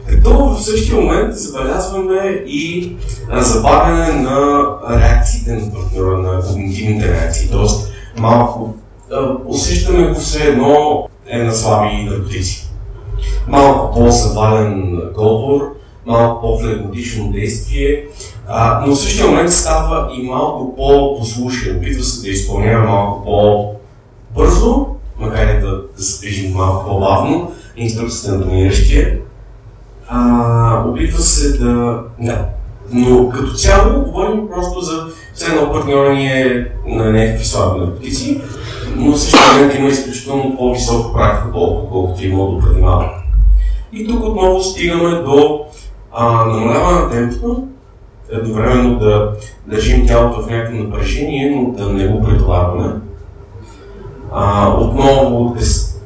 Като 0.08 0.45
в 0.45 0.63
същия 0.63 0.95
момент 0.95 1.36
забелязваме 1.36 2.43
и 2.47 2.95
забавяне 3.34 4.21
на 4.21 4.67
реакциите 4.89 5.54
на 5.54 5.73
партньора, 5.73 6.17
на 6.17 6.41
когнитивните 6.41 7.13
реакции. 7.13 7.49
Тоест, 7.52 7.91
малко 8.17 8.75
усещаме 9.45 10.08
го 10.08 10.19
все 10.19 10.48
едно 10.48 11.08
е 11.28 11.38
на 11.43 11.54
слаби 11.54 12.04
наркотици. 12.10 12.69
Малко 13.48 13.93
по-съвален 13.93 15.02
говор, 15.15 15.62
малко 16.06 16.41
по-флегматично 16.41 17.32
действие, 17.32 18.06
а, 18.48 18.84
но 18.86 18.95
в 18.95 19.00
същия 19.00 19.28
момент 19.28 19.52
става 19.54 20.10
и 20.17 20.22
малко 20.22 20.76
по-послушен. 20.76 21.78
Опитва 21.78 22.04
се 22.04 22.22
да 22.22 22.30
изпълнява 22.30 22.86
малко 22.86 23.26
по-бързо, 23.26 24.86
макар 25.19 25.48
и 25.48 25.62
да, 25.62 25.82
да 25.98 26.04
се 26.04 26.19
движим 26.19 26.54
малко 26.54 26.89
по-бавно, 26.89 27.52
инструкцията 27.78 28.38
на 28.38 28.43
доминиращия. 28.45 29.17
Опитва 30.88 31.19
се 31.19 31.58
да... 31.58 32.00
Да. 32.19 32.45
Но 32.91 33.30
като 33.30 33.54
цяло 33.54 34.04
говорим 34.04 34.48
просто 34.48 34.82
за 34.82 35.06
все 35.34 35.45
едно 35.45 35.72
партньора 35.72 36.19
е 36.19 36.65
на 36.88 37.12
някакви 37.12 37.45
слаби 37.45 37.80
наркотици, 37.80 38.41
но 38.95 39.12
в 39.12 39.19
същия 39.19 39.54
момент 39.54 39.75
има 39.75 39.89
изключително 39.89 40.58
по-висока 40.58 41.13
практика, 41.13 41.52
колкото 41.52 42.21
е 42.21 42.25
имало 42.25 42.52
до 42.52 42.67
преди 42.67 42.82
малко. 42.82 43.10
И 43.93 44.08
тук 44.08 44.23
отново 44.23 44.62
стигаме 44.62 45.10
до 45.10 45.65
а, 46.12 46.45
намаляване 46.45 46.99
на 46.99 47.10
темпото, 47.10 47.67
едновременно 48.32 48.99
да 48.99 49.32
държим 49.67 50.08
тялото 50.08 50.41
в 50.41 50.49
някакво 50.49 50.84
напрежение, 50.84 51.56
но 51.56 51.71
да 51.71 51.93
не 51.93 52.08
го 52.08 52.23
претоварваме. 52.23 52.93
отново 54.78 55.56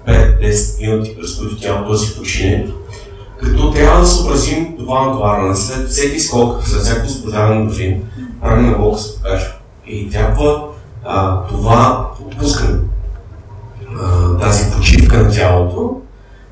5-10 0.08 0.82
минути, 0.82 1.16
през 1.16 1.38
които 1.38 1.60
тялото 1.60 1.98
си 1.98 2.18
почине, 2.18 2.68
като 3.38 3.72
трябва 3.72 4.00
да 4.00 4.08
съобразим 4.08 4.78
това 4.78 5.06
натоварване. 5.06 5.56
След 5.56 5.90
всеки 5.90 6.20
скок, 6.20 6.64
след 6.64 6.82
всяко 6.82 7.06
освобождаване 7.06 7.60
на 7.60 7.66
дофин, 7.66 8.04
правим 8.42 8.72
на 8.72 8.78
болка 8.78 9.00
се 9.00 9.16
покажа. 9.16 9.54
И 9.88 10.10
трябва 10.10 10.64
а, 11.04 11.46
това 11.48 12.10
отпускане, 12.34 12.80
а, 14.02 14.38
тази 14.38 14.72
почивка 14.72 15.18
на 15.18 15.32
тялото, 15.32 16.02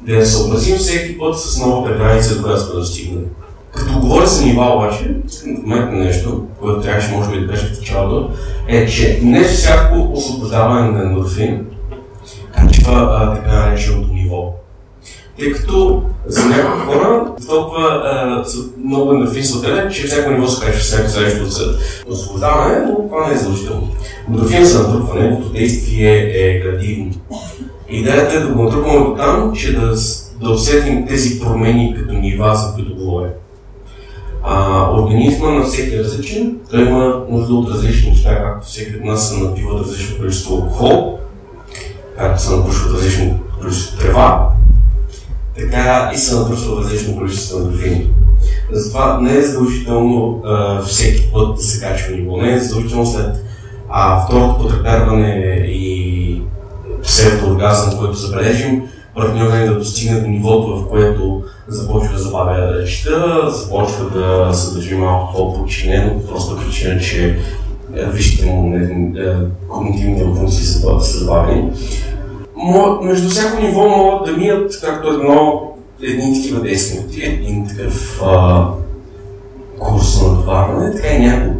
да 0.02 0.16
я 0.16 0.26
съобразим 0.26 0.78
всеки 0.78 1.18
път 1.18 1.40
с 1.40 1.60
новата 1.60 1.98
граница, 1.98 2.36
до 2.36 2.44
която 2.44 2.62
сме 2.62 2.80
достигнали. 2.80 3.26
Като 3.72 4.00
говоря 4.00 4.28
за 4.28 4.46
нива 4.46 4.76
обаче, 4.76 5.16
искам 5.28 5.56
да 5.56 5.62
вметна 5.62 5.98
нещо, 5.98 6.46
което 6.60 6.82
трябваше 6.82 7.12
може 7.12 7.32
би 7.32 7.40
да 7.40 7.48
беше 7.48 7.66
в 7.66 7.80
началото, 7.80 8.34
е, 8.68 8.88
че 8.88 9.20
не 9.24 9.44
всяко 9.44 10.12
освобождаване 10.14 10.92
на 10.92 11.04
ендорфин 11.04 11.66
качва 12.56 13.32
така 13.36 13.56
нареченото 13.56 14.14
ниво. 14.14 14.54
Тъй 15.40 15.52
като 15.52 16.04
за 16.26 16.46
някои 16.46 16.94
хора 16.94 17.26
толкова 17.48 17.88
а, 17.88 18.44
много 18.86 19.12
ендорфин 19.12 19.44
се 19.44 19.58
отделя, 19.58 19.90
че 19.90 20.08
всяко 20.08 20.32
ниво 20.32 20.48
се 20.48 20.66
качва 20.66 20.80
всяко 20.80 21.10
следващо 21.10 21.64
освобождаване, 22.10 22.86
но 22.86 22.96
това 22.96 23.28
не 23.28 23.34
е 23.34 23.38
задължително. 23.38 23.88
Ендорфин 24.28 24.66
за 24.66 24.88
натрупване, 24.88 25.22
неговото 25.22 25.50
действие 25.50 26.32
е 26.36 26.60
градивно. 26.60 27.12
Идеята 27.90 28.36
е 28.36 28.40
да 28.40 28.48
го 28.48 28.64
натрупваме 28.64 29.18
там, 29.18 29.54
че 29.56 29.76
да, 29.76 29.96
да 30.42 30.52
усетим 30.52 31.08
тези 31.08 31.40
промени 31.40 31.96
като 32.00 32.14
нива, 32.14 32.56
за 32.56 32.74
които 32.74 32.96
говоря. 32.96 33.30
А, 34.44 34.88
организма 34.94 35.50
на 35.50 35.64
всеки 35.64 35.96
е 35.96 36.00
различен, 36.00 36.58
той 36.72 36.82
има 36.82 37.24
нужда 37.30 37.54
от 37.54 37.70
различни 37.70 38.10
неща, 38.10 38.44
както 38.44 38.68
всеки 38.68 38.96
от 38.96 39.04
нас 39.04 39.30
се 39.30 39.44
напива 39.44 39.80
различно 39.80 40.18
количество 40.18 40.56
алкохол, 40.56 41.20
както 42.18 42.42
се 42.42 42.56
напушва 42.56 42.94
различно 42.94 43.40
количество 43.62 44.00
трева, 44.00 44.48
така 45.62 46.12
и 46.14 46.18
се 46.18 46.36
натрупва 46.36 46.82
различно 46.82 47.18
количество 47.18 47.60
ендорфини. 47.60 48.08
Затова 48.72 49.20
не 49.22 49.38
е 49.38 49.42
задължително 49.42 50.42
а, 50.46 50.82
всеки 50.82 51.32
път 51.34 51.56
да 51.56 51.62
се 51.62 51.82
качва 51.82 52.16
ниво, 52.16 52.38
не 52.38 52.54
е 52.54 52.60
задължително 52.60 53.06
след 53.06 53.36
а, 53.90 54.26
второто 54.26 54.62
потребяване 54.62 55.66
и 55.68 56.42
псевдооргазъм, 57.04 58.00
който 58.00 58.14
забележим, 58.14 58.84
партньора 59.16 59.56
ни 59.56 59.68
да 59.68 59.78
достигне 59.78 60.20
до 60.20 60.28
нивото, 60.28 60.78
в 60.78 60.90
което 60.90 61.44
започва 61.68 62.14
да 62.14 62.20
забавя 62.20 62.74
речта, 62.74 63.50
започва 63.50 64.10
да 64.10 64.54
се 64.54 64.74
държи 64.74 64.96
малко 64.96 65.34
по-подчинено, 65.34 66.22
просто 66.28 66.58
причина, 66.58 67.00
че 67.00 67.38
е, 67.96 68.06
вижте 68.06 68.46
му 68.46 68.78
е, 68.78 69.36
когнитивните 69.68 70.24
му 70.24 70.36
функции 70.36 70.66
са 70.66 71.00
забавени. 71.00 71.72
Между 73.02 73.30
всяко 73.30 73.62
ниво 73.62 73.90
могат 73.90 74.26
да 74.26 74.38
минат 74.38 74.82
както 74.82 75.10
едно 75.10 75.62
едни 76.02 76.34
такива 76.34 76.62
действия, 76.62 77.34
един 77.34 77.68
такъв 77.68 78.22
а, 78.26 78.68
курс 79.80 80.22
на 80.22 80.28
натоварване, 80.28 80.96
така 80.96 81.08
и 81.08 81.20
няколко. 81.20 81.60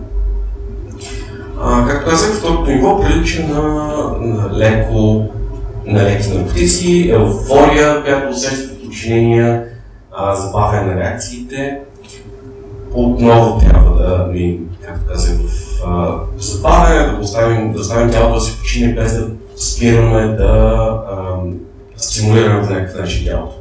Както 1.88 2.10
казах, 2.10 2.38
второто 2.38 2.72
ниво 2.72 3.02
прилича 3.02 3.48
на, 3.48 3.62
на 4.20 4.58
леко 4.58 5.26
на 5.86 6.04
леки 6.04 6.30
наркотици, 6.30 7.10
еуфория, 7.10 8.04
която 8.04 8.30
усещат 8.32 8.84
подчинения, 8.84 9.66
забавяне 10.34 10.94
на 10.94 11.02
реакциите. 11.02 11.80
Отново 12.94 13.60
трябва 13.60 13.96
да 13.96 14.28
ми, 14.28 14.60
както 14.86 15.08
казах, 15.08 15.38
в 15.48 15.61
забавяне, 16.38 17.12
да 17.12 17.22
оставим, 17.22 17.74
да 17.74 17.80
оставим 17.80 18.12
тялото 18.12 18.36
да 18.36 18.42
се 18.42 18.58
почине 18.58 18.94
без 18.94 19.14
да 19.14 19.28
спираме 19.56 20.28
да 20.28 21.02
стимулираме 21.98 22.68
по 22.68 22.74
някакъв 22.74 23.02
начин 23.02 23.26
тялото. 23.26 23.56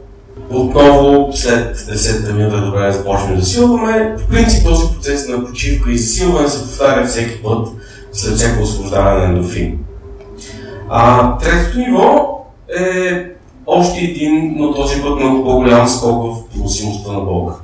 Отново, 0.51 1.33
след 1.35 1.79
10 1.79 2.33
минута 2.33 2.57
е 2.57 2.61
добре 2.61 2.87
да 2.87 2.93
започнем 2.93 3.37
да 3.37 3.43
засилваме. 3.43 4.17
В 4.19 4.31
принцип 4.31 4.65
този 4.65 4.95
процес 4.95 5.29
на 5.29 5.47
почивка 5.47 5.93
и 5.93 5.99
засилване 5.99 6.49
се 6.49 6.63
повтаря 6.63 7.07
всеки 7.07 7.43
път 7.43 7.69
след 8.13 8.35
всяко 8.35 8.63
освобождаване 8.63 9.19
на 9.19 9.25
ендофин. 9.25 9.79
А, 10.89 11.39
третото 11.39 11.79
ниво 11.79 12.39
е 12.81 13.27
още 13.67 14.01
един, 14.01 14.55
но 14.57 14.75
този 14.75 15.03
път 15.03 15.19
много 15.19 15.45
по-голям 15.45 15.89
скок 15.89 16.35
в 16.35 16.55
поносимостта 16.55 17.13
на 17.13 17.21
болка. 17.21 17.55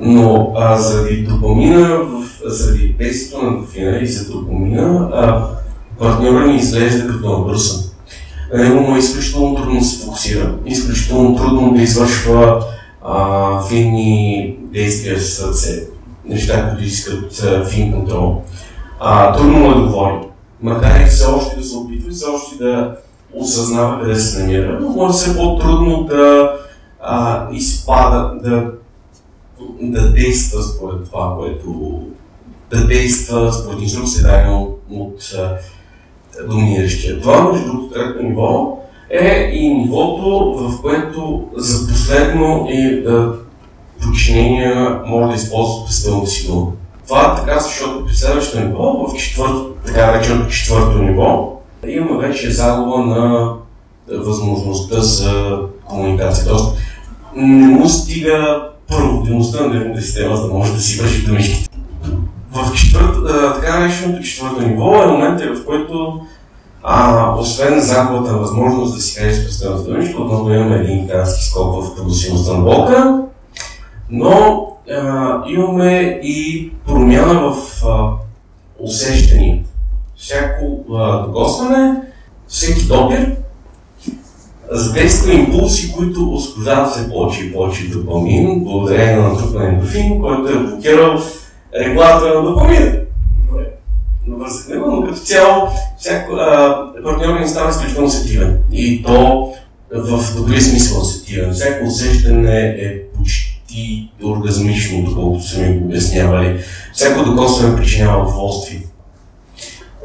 Но 0.00 0.52
а, 0.56 0.78
заради 0.78 1.16
допамина, 1.22 1.98
заради 2.44 2.94
действието 2.98 3.46
на 3.46 3.58
дофина 3.58 3.98
и 4.02 4.06
за 4.06 4.32
допамина, 4.32 5.08
а, 5.12 5.46
партньора 5.98 6.46
ни 6.46 6.56
изглежда 6.56 7.06
като 7.06 7.38
набърсан. 7.38 7.84
На 8.54 8.64
него 8.64 8.80
му 8.80 8.96
е 8.96 8.98
изключително 8.98 9.56
трудно 9.56 9.78
да 9.78 9.84
се 9.84 10.04
фокусира, 10.04 10.54
изключително 10.66 11.36
трудно 11.36 11.74
да 11.74 11.82
извършва 11.82 12.64
а, 13.04 13.62
финни 13.62 14.56
действия 14.72 15.20
с 15.20 15.34
сърце, 15.34 15.86
неща, 16.24 16.68
които 16.68 16.84
искат 16.84 17.44
фин 17.68 17.92
контрол. 17.92 18.42
А, 19.00 19.32
трудно 19.32 19.58
му 19.58 19.70
е 19.70 19.74
да 19.74 19.80
говори 19.80 20.14
макар 20.62 21.00
и 21.00 21.06
все 21.06 21.24
още 21.24 21.56
да 21.56 21.64
се 21.64 21.76
опитва, 21.76 22.10
все 22.10 22.26
още 22.26 22.64
да 22.64 22.96
осъзнава 23.34 24.00
къде 24.00 24.14
се 24.14 24.38
намира, 24.38 24.78
но 24.80 24.88
може 24.88 25.12
да 25.12 25.18
се 25.18 25.36
по-трудно 25.36 26.04
да 26.04 26.52
а, 27.00 27.46
изпада, 27.52 28.32
да, 28.42 28.70
да 29.80 30.12
действа 30.12 30.62
според 30.62 31.04
това, 31.04 31.36
което 31.38 32.00
да 32.70 32.86
действа 32.86 33.52
според 33.52 33.82
инструкция 33.82 34.22
дадена 34.22 34.62
от, 34.90 35.34
доминиращия. 36.48 37.20
Това, 37.20 37.52
между 37.52 37.66
другото, 37.66 37.94
трето 37.94 38.22
ниво 38.22 38.78
е 39.10 39.50
и 39.52 39.74
нивото, 39.74 40.54
в 40.58 40.82
което 40.82 41.48
за 41.56 41.88
последно 41.88 42.66
и 42.70 43.02
да 43.02 43.34
подчинения 44.02 45.00
може 45.06 45.28
да 45.28 45.34
използва 45.34 45.86
пестелната 45.86 46.30
сигурност. 46.30 46.76
Това 47.06 47.32
е 47.32 47.40
така, 47.40 47.60
защото 47.60 48.06
при 48.06 48.14
следващото 48.14 48.64
ниво, 48.64 49.06
в 49.08 49.16
четвърто, 49.16 49.74
така 49.86 50.06
нареченото 50.06 50.50
четвърто 50.50 50.98
ниво, 50.98 51.60
имаме 51.88 52.28
вече 52.28 52.50
загуба 52.50 52.98
на 52.98 53.52
възможността 54.18 55.00
за 55.00 55.58
комуникация. 55.84 56.48
Тоест, 56.48 56.76
не 57.36 57.66
му 57.66 57.88
стига 57.88 58.68
проводимостта 58.90 59.66
на 59.66 59.74
нервната 59.74 60.02
система, 60.02 60.36
за 60.36 60.46
да 60.46 60.54
може 60.54 60.72
да 60.72 60.80
си 60.80 61.00
върши 61.00 61.26
думичките. 61.26 61.68
В 62.52 62.74
четвърто, 62.74 63.24
така 63.54 63.80
нареченото 63.80 64.22
четвърто 64.22 64.62
ниво 64.62 65.02
е 65.02 65.06
момента, 65.06 65.54
в 65.54 65.66
който 65.66 66.20
а, 66.82 67.34
освен 67.38 67.80
загубата 67.80 68.38
възможност 68.38 68.94
да 68.94 69.02
си 69.02 69.20
кажеш 69.20 69.44
представената 69.44 69.90
думичка, 69.90 70.22
отново 70.22 70.50
имаме 70.50 70.76
един 70.76 71.00
гигантски 71.00 71.44
скок 71.44 71.84
в 71.84 71.94
продължителността 71.96 72.52
на 72.52 72.64
болка, 72.64 73.22
но 74.10 74.66
а, 74.90 75.42
имаме 75.48 76.20
и 76.22 76.70
промяна 76.86 77.50
в 77.50 77.84
а, 77.86 78.10
усещанията. 78.78 79.70
Всяко 80.16 80.84
а, 80.94 81.26
докосване, 81.26 81.94
всеки 82.48 82.86
допир 82.86 83.36
задейства 84.70 85.32
импулси, 85.32 85.92
които 85.92 86.32
освобождават 86.32 86.90
все 86.90 87.10
повече 87.10 87.44
и 87.44 87.52
повече 87.52 87.90
допамин, 87.90 88.64
благодарение 88.64 89.16
на 89.16 89.28
натрупване 89.28 89.68
ендофин, 89.68 90.20
който 90.20 90.52
е 90.52 90.62
блокирал 90.62 91.22
регулатора 91.80 92.34
на 92.34 92.50
допамин. 92.50 93.00
Навързах 94.26 94.68
него, 94.68 94.90
но 94.90 95.06
като 95.06 95.20
цяло 95.20 95.68
всяко 95.98 96.36
партньор 97.04 97.40
ни 97.40 97.48
става 97.48 97.70
изключително 97.70 98.10
сетивен. 98.10 98.58
И 98.72 99.02
то 99.02 99.52
в 99.94 100.36
добри 100.36 100.60
смисъл 100.60 101.04
сетивен. 101.04 101.52
Всяко 101.52 101.86
усещане 101.86 102.60
е 102.60 103.02
почти 103.18 104.10
оргазмично, 104.24 105.04
доколкото 105.04 105.44
са 105.44 105.60
ми 105.60 105.78
го 105.78 105.86
обяснявали. 105.86 106.60
Всяко 106.92 107.24
докосване 107.24 107.76
причинява 107.76 108.22
удоволствие. 108.22 108.80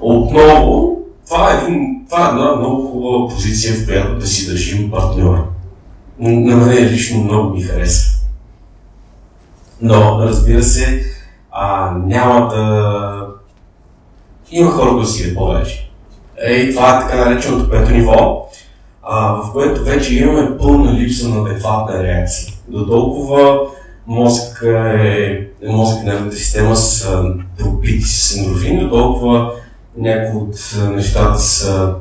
Отново, 0.02 0.95
това 1.26 1.54
е, 1.54 1.64
един, 1.64 2.06
това 2.10 2.26
е 2.26 2.30
една 2.30 2.56
много 2.56 2.88
хубава 2.88 3.28
позиция, 3.28 3.74
в 3.74 3.86
която 3.86 4.20
да 4.20 4.28
си 4.28 4.48
държим 4.48 4.92
партньора. 4.92 5.44
На 6.20 6.56
мен 6.56 6.86
лично 6.86 7.24
много 7.24 7.50
ми 7.50 7.62
харесва. 7.62 8.12
Но, 9.82 10.20
разбира 10.20 10.64
се, 10.64 11.04
а, 11.52 11.92
няма 12.06 12.48
да... 12.48 13.28
Има 14.52 14.72
хора, 14.72 14.90
които 14.90 15.08
си 15.08 15.36
повече. 15.36 15.92
Ей, 16.38 16.72
това 16.72 16.98
е 16.98 17.00
така 17.00 17.30
нареченото 17.30 17.70
пето 17.70 17.92
ниво, 17.92 18.50
а, 19.04 19.34
в 19.34 19.52
което 19.52 19.84
вече 19.84 20.16
имаме 20.16 20.58
пълна 20.58 20.94
липса 20.94 21.30
на 21.30 21.42
адекватна 21.42 22.04
реакция. 22.04 22.54
До 22.68 22.86
толкова 22.88 23.60
мозък 24.08 24.64
е, 24.64 25.48
мозък 25.68 26.04
нервната 26.04 26.36
система 26.36 26.76
са 26.76 27.24
пропити 27.60 28.02
с 28.02 28.38
ендорфин, 28.38 28.80
до 28.80 28.90
толкова 28.90 29.52
някои 29.98 30.42
от 30.42 30.56
нещата 30.96 31.40
са 31.40 31.96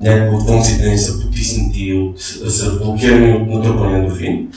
някои 0.00 0.36
от 0.36 0.46
функциите 0.46 0.88
ни 0.88 0.98
са 0.98 1.20
потиснати, 1.20 1.92
от, 1.92 2.20
са 2.52 2.78
блокирани 2.78 3.32
от 3.32 3.48
натрупване 3.48 3.98
ендорфин, 3.98 4.48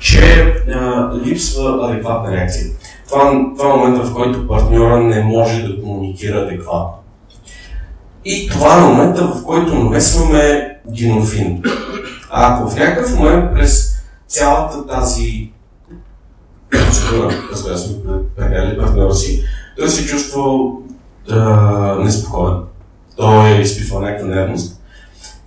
че 0.00 0.54
а, 0.74 1.10
липсва 1.24 1.88
адекватна 1.90 2.32
реакция. 2.32 2.66
Това, 3.08 3.44
това 3.58 3.70
е 3.70 3.76
момента, 3.76 4.04
в 4.04 4.14
който 4.14 4.48
партньора 4.48 5.00
не 5.00 5.22
може 5.22 5.62
да 5.62 5.82
комуникира 5.82 6.38
адекватно. 6.38 6.94
И 8.24 8.48
това 8.48 8.78
е 8.78 8.88
момента, 8.88 9.26
в 9.26 9.44
който 9.44 9.74
намесваме 9.74 10.74
динофин. 10.86 11.62
А 12.30 12.54
ако 12.54 12.70
в 12.70 12.76
някакъв 12.76 13.16
момент 13.16 13.54
през 13.54 14.02
цялата 14.26 14.86
тази 14.86 15.50
процедура, 16.70 17.30
разбира 17.52 17.78
се, 17.78 17.96
прекарали 18.36 18.78
партньора 18.78 19.14
си, 19.14 19.44
той 19.78 19.88
се 19.88 20.06
чувства 20.06 20.72
да, 21.28 21.96
неспокоен. 22.00 22.56
Той 23.16 23.48
е 23.48 23.60
изпитвал 23.60 24.00
някаква 24.00 24.28
нервност. 24.28 24.80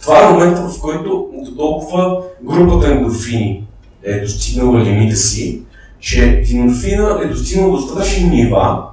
Това 0.02 0.24
е 0.24 0.32
момента, 0.32 0.62
в 0.62 0.82
който 0.82 1.30
до 1.34 1.56
толкова 1.56 2.22
групата 2.44 2.92
ендорфини 2.92 3.64
е 4.04 4.20
достигнала 4.20 4.80
лимита 4.80 5.16
си, 5.16 5.62
че 6.00 6.42
динофина 6.46 7.20
е 7.24 7.28
достигнал 7.28 7.72
достатъчни 7.72 8.30
нива, 8.30 8.84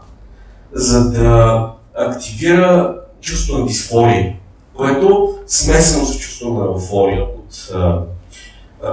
за 0.72 1.10
да 1.10 1.66
активира 1.96 2.96
чувство 3.20 3.58
на 3.58 3.66
дисфория, 3.66 4.36
което 4.76 5.34
смесено 5.46 6.04
с 6.04 6.18
чувство 6.18 6.54
на 6.54 6.64
еуфория 6.64 7.22
от 7.22 7.70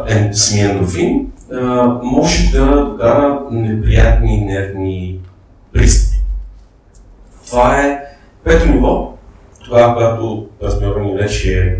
е, 0.09 0.33
самия 0.33 0.69
ендорфин, 0.71 1.31
може 2.03 2.51
да 2.51 2.85
докара 2.85 3.41
неприятни 3.51 4.37
нервни 4.37 5.19
пристъпи. 5.73 6.04
Това 7.55 7.81
е 7.81 7.99
пето 8.43 8.65
ниво, 8.65 9.13
това, 9.65 9.93
когато 9.93 10.47
партньора 10.61 11.03
ни 11.03 11.15
вече 11.15 11.59
е 11.59 11.75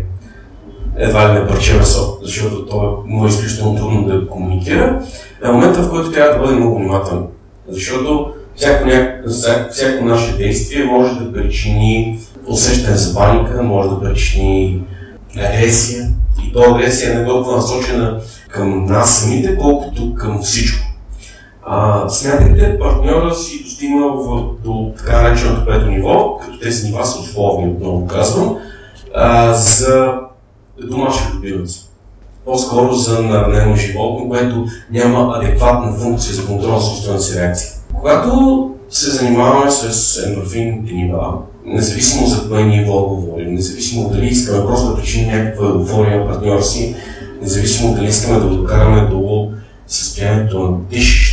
едва 1.04 1.28
ли 1.28 1.32
не 1.32 1.46
парче 1.46 1.76
месо, 1.76 2.18
защото 2.22 2.66
то 2.66 3.02
му 3.06 3.26
е 3.26 3.28
изключително 3.28 3.76
трудно 3.78 4.04
да 4.04 4.28
комуникира, 4.28 5.02
е 5.44 5.48
момента, 5.48 5.82
в 5.82 5.90
който 5.90 6.12
трябва 6.12 6.32
да 6.32 6.38
бъде 6.38 6.54
много 6.54 6.78
внимателен. 6.78 7.26
Защото 7.68 8.32
всяко, 8.54 8.88
ня... 8.88 9.22
всяко 9.70 10.04
наше 10.04 10.36
действие 10.36 10.84
може 10.84 11.14
да 11.14 11.32
причини 11.32 12.18
усещане 12.46 12.96
за 12.96 13.14
паника, 13.14 13.62
може 13.62 13.88
да 13.88 14.00
причини 14.00 14.82
агресия. 15.36 16.08
И 16.48 16.52
то 16.52 16.74
агресия 16.74 17.14
не 17.14 17.20
е 17.20 17.26
толкова 17.26 17.56
насочена 17.56 18.20
към 18.48 18.84
нас 18.84 19.18
самите, 19.18 19.56
колкото 19.56 20.14
към 20.14 20.42
всичко. 20.42 20.85
А, 21.68 22.08
смятайте 22.08 22.78
партньора 22.78 23.34
си 23.34 23.64
достигнал 23.64 24.16
в, 24.16 24.44
до 24.64 24.92
така 24.98 25.22
нареченото 25.22 25.66
пето 25.66 25.86
ниво, 25.86 26.38
като 26.38 26.58
тези 26.58 26.86
нива 26.86 27.04
са 27.04 27.20
условни, 27.20 27.72
отново 27.72 28.06
казвам, 28.06 28.56
а, 29.14 29.54
за 29.54 30.14
домашен 30.88 31.26
любимец. 31.34 31.82
По-скоро 32.44 32.92
за 32.92 33.22
наранено 33.22 33.76
животно, 33.76 34.28
което 34.28 34.66
няма 34.90 35.36
адекватна 35.36 35.92
функция 35.92 36.34
за 36.34 36.46
контрол 36.46 36.72
на 36.72 36.80
собствената 36.80 37.22
си 37.22 37.40
реакция. 37.40 37.70
Когато 37.94 38.70
се 38.90 39.10
занимаваме 39.10 39.70
с 39.70 40.16
ендорфинните 40.26 40.94
нива, 40.94 41.32
независимо 41.64 42.26
за 42.26 42.48
кое 42.48 42.62
ниво 42.62 43.00
говорим, 43.02 43.54
независимо 43.54 44.08
дали 44.08 44.26
искаме 44.26 44.66
просто 44.66 44.88
да 44.88 44.96
причиним 44.96 45.28
някаква 45.28 45.66
еуфория 45.66 46.20
на 46.20 46.26
партньора 46.26 46.62
си, 46.62 46.96
независимо 47.42 47.94
дали 47.94 48.06
искаме 48.06 48.40
да 48.40 48.46
го 48.46 48.54
докараме 48.54 49.08
до 49.08 49.50
състоянието 49.86 50.58
на 50.60 50.78
дишещо, 50.90 51.25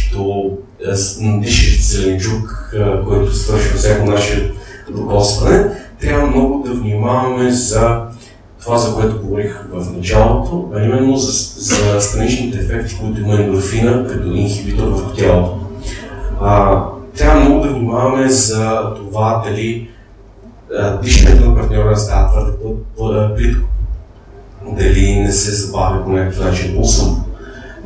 на 1.19 1.41
дишещ 1.41 1.81
зеленчук, 1.81 2.75
който 3.07 3.35
свършва 3.35 3.77
всяко 3.77 4.05
наше 4.05 4.53
докосване, 4.89 5.65
трябва 6.01 6.27
много 6.27 6.63
да 6.67 6.73
внимаваме 6.73 7.51
за 7.51 8.01
това, 8.61 8.77
за 8.77 8.95
което 8.95 9.21
говорих 9.21 9.65
в 9.71 9.95
началото, 9.97 10.69
а 10.75 10.83
именно 10.83 11.17
за, 11.17 11.31
за 11.61 12.01
страничните 12.01 12.57
ефекти, 12.57 12.97
които 13.01 13.21
има 13.21 13.35
ендорфина 13.35 14.07
като 14.07 14.27
инхибитор 14.27 14.87
в 14.87 15.13
тялото. 15.17 15.59
А, 16.41 16.83
трябва 17.17 17.39
много 17.39 17.61
да 17.61 17.69
внимаваме 17.69 18.29
за 18.29 18.93
това 18.95 19.43
дали 19.45 19.89
дишането 21.03 21.49
на 21.49 21.55
партньора 21.55 21.97
става 21.97 22.53
твърде 22.95 23.35
плитко, 23.35 23.67
дали 24.77 25.19
не 25.19 25.31
се 25.31 25.51
забавя 25.51 26.03
по 26.03 26.09
някакъв 26.09 26.45
начин 26.45 26.75
пулса 26.75 27.05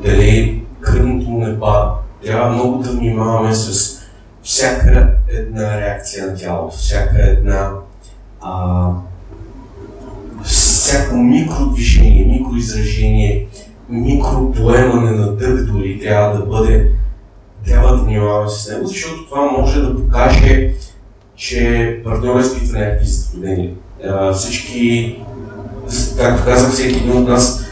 дали 0.04 0.64
кръвното 0.82 1.30
му 1.30 1.40
не 1.40 1.60
пада. 1.60 1.92
Трябва 2.28 2.50
много 2.50 2.84
да 2.84 2.92
внимаваме 2.92 3.54
с 3.54 3.98
всяка 4.44 5.14
една 5.30 5.82
реакция 5.82 6.28
на 6.28 6.36
тялото, 6.36 6.78
всяка 6.78 7.22
една 7.22 7.72
а, 8.42 8.90
всяко 10.44 11.16
микродвижение, 11.16 12.26
микроизражение, 12.26 13.48
микропоемане 13.90 15.12
на 15.12 15.36
дъх 15.36 15.66
дори 15.66 16.00
трябва 16.00 16.38
да 16.38 16.46
бъде 16.46 16.92
трябва 17.66 17.98
да 17.98 18.04
внимаваме 18.04 18.50
с 18.50 18.72
него, 18.72 18.88
защото 18.88 19.26
това 19.30 19.52
може 19.52 19.82
да 19.82 19.96
покаже, 19.96 20.74
че 21.36 22.02
партньорът 22.04 22.46
изпитва 22.46 22.80
някакви 22.80 23.06
затруднения. 23.06 23.74
Всички, 24.34 25.16
както 26.18 26.46
казах, 26.46 26.72
всеки 26.72 26.98
един 26.98 27.18
от 27.18 27.28
нас 27.28 27.66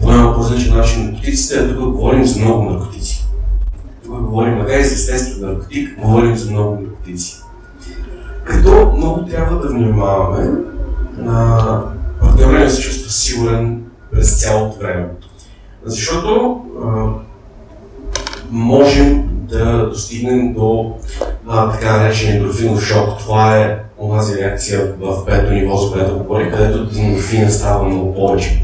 поема 0.00 0.34
по 0.34 0.40
различен 0.40 0.76
начин 0.76 1.04
наркотиците, 1.04 1.58
а 1.58 1.68
тук 1.68 1.92
говорим 1.92 2.24
за 2.24 2.40
много 2.40 2.62
наркотици. 2.62 3.23
Говорим, 4.34 4.58
макар 4.58 4.78
и 4.78 4.84
за 4.84 4.94
естествен 4.94 5.48
наркотик, 5.48 6.00
говорим 6.00 6.36
за 6.36 6.50
много 6.50 6.80
наркотици. 6.80 7.42
Като 8.44 8.92
много 8.96 9.24
трябва 9.24 9.56
да 9.56 9.68
внимаваме 9.68 10.50
на 11.16 11.80
партньора 12.20 12.58
не 12.58 12.70
се 12.70 12.82
чувства 12.82 13.10
сигурен 13.10 13.82
през 14.12 14.40
цялото 14.42 14.78
време. 14.78 15.08
Защото 15.84 16.60
а, 16.84 17.06
можем 18.50 19.22
да 19.28 19.88
достигнем 19.88 20.54
до 20.54 20.94
а, 21.48 21.70
така 21.70 21.96
наречен 21.96 22.36
ендорфинов 22.36 22.84
шок. 22.84 23.18
Това 23.18 23.56
е 23.58 23.78
онази 23.98 24.38
реакция 24.38 24.94
в 25.00 25.24
пето 25.26 25.52
ниво, 25.52 25.76
за 25.76 25.92
която 25.92 26.18
говори, 26.18 26.50
където 26.50 26.98
ендорфина 26.98 27.50
става 27.50 27.84
много 27.84 28.14
повече. 28.14 28.62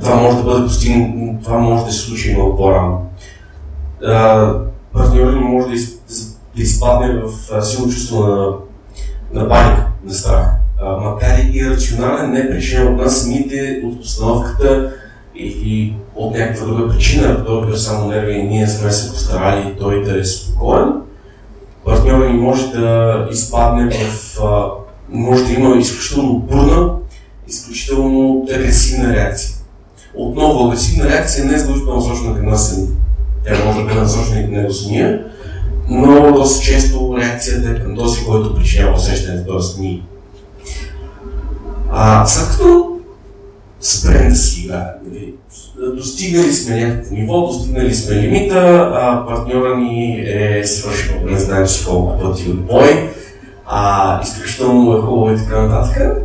Това 0.00 0.14
може 0.14 0.36
да 0.36 0.42
бъде 0.42 0.64
постигнато, 0.64 1.44
това 1.44 1.58
може 1.58 1.84
да 1.84 1.92
се 1.92 1.98
случи 1.98 2.34
много 2.34 2.56
по-рано. 2.56 3.06
Партньорът 4.92 5.34
ни 5.34 5.40
може 5.40 5.68
да, 5.68 5.74
из, 5.74 5.94
да 6.56 6.62
изпадне 6.62 7.22
в 7.22 7.62
силно 7.64 7.92
чувство 7.92 8.26
на, 8.26 8.52
на 9.32 9.48
паника, 9.48 9.88
на 10.04 10.14
страх. 10.14 10.50
А, 10.80 10.96
макар 10.96 11.38
и 11.38 11.58
ирационален, 11.58 12.30
не 12.30 12.50
причина 12.50 12.90
от 12.90 12.96
нас 12.96 13.22
самите, 13.22 13.80
от 13.84 13.98
обстановката 13.98 14.92
или 15.34 15.96
от 16.14 16.34
някаква 16.34 16.66
друга 16.66 16.88
причина, 16.88 17.44
той 17.44 17.72
е 17.72 17.76
само 17.76 18.08
нерви 18.08 18.32
и 18.32 18.42
ние 18.42 18.66
сме 18.66 18.90
се 18.90 19.10
постарали 19.10 19.76
той 19.78 20.04
да 20.04 20.20
е 20.20 20.24
спокоен, 20.24 20.92
партньорът 21.84 22.30
ни 22.30 22.38
може 22.38 22.72
да 22.72 23.28
изпадне 23.30 23.90
в... 23.90 24.40
А, 24.44 24.70
може 25.08 25.44
да 25.44 25.52
има 25.52 25.76
изключително 25.76 26.38
бурна, 26.38 26.90
изключително 27.48 28.46
агресивна 28.54 29.14
реакция. 29.14 29.50
Отново, 30.14 30.66
агресивна 30.66 31.10
реакция 31.10 31.44
не 31.44 31.54
е 31.54 31.58
задължително 31.58 31.96
насочена 31.96 32.36
към 32.36 32.46
нас 32.46 32.70
сами. 32.70 32.88
Тя 33.46 33.64
може 33.64 33.78
да 33.78 33.84
бъде 33.84 34.00
насочена 34.00 34.40
и 34.40 34.46
него 34.46 34.72
самия, 34.72 35.24
но 35.88 36.32
доста 36.32 36.64
често 36.64 37.16
реакцията 37.18 37.70
е 37.70 37.80
към 37.80 37.96
този, 37.96 38.24
който 38.24 38.54
причинява 38.54 38.96
усещането, 38.96 39.58
т.е. 39.58 39.80
ние. 39.80 40.02
А, 41.90 42.26
след 42.26 42.50
като 42.50 42.98
спрем 43.80 44.28
да 44.28 44.34
си 44.34 44.60
играем, 44.64 44.86
нали, 45.06 45.34
достигнали 45.96 46.52
сме 46.52 46.84
някакво 46.84 47.14
ниво, 47.14 47.40
достигнали 47.40 47.94
сме 47.94 48.16
лимита, 48.16 48.90
а 48.94 49.26
партньора 49.26 49.76
ни 49.76 50.24
е 50.26 50.66
свършил, 50.66 51.14
не 51.24 51.38
знаем 51.38 51.66
си 51.66 51.84
колко 51.84 52.18
пъти 52.22 52.50
от 52.50 52.66
бой, 52.66 53.10
а, 53.66 54.20
изключително 54.22 54.96
е 54.96 55.00
хубаво 55.00 55.32
и 55.32 55.36
така 55.36 55.62
нататък, 55.62 56.22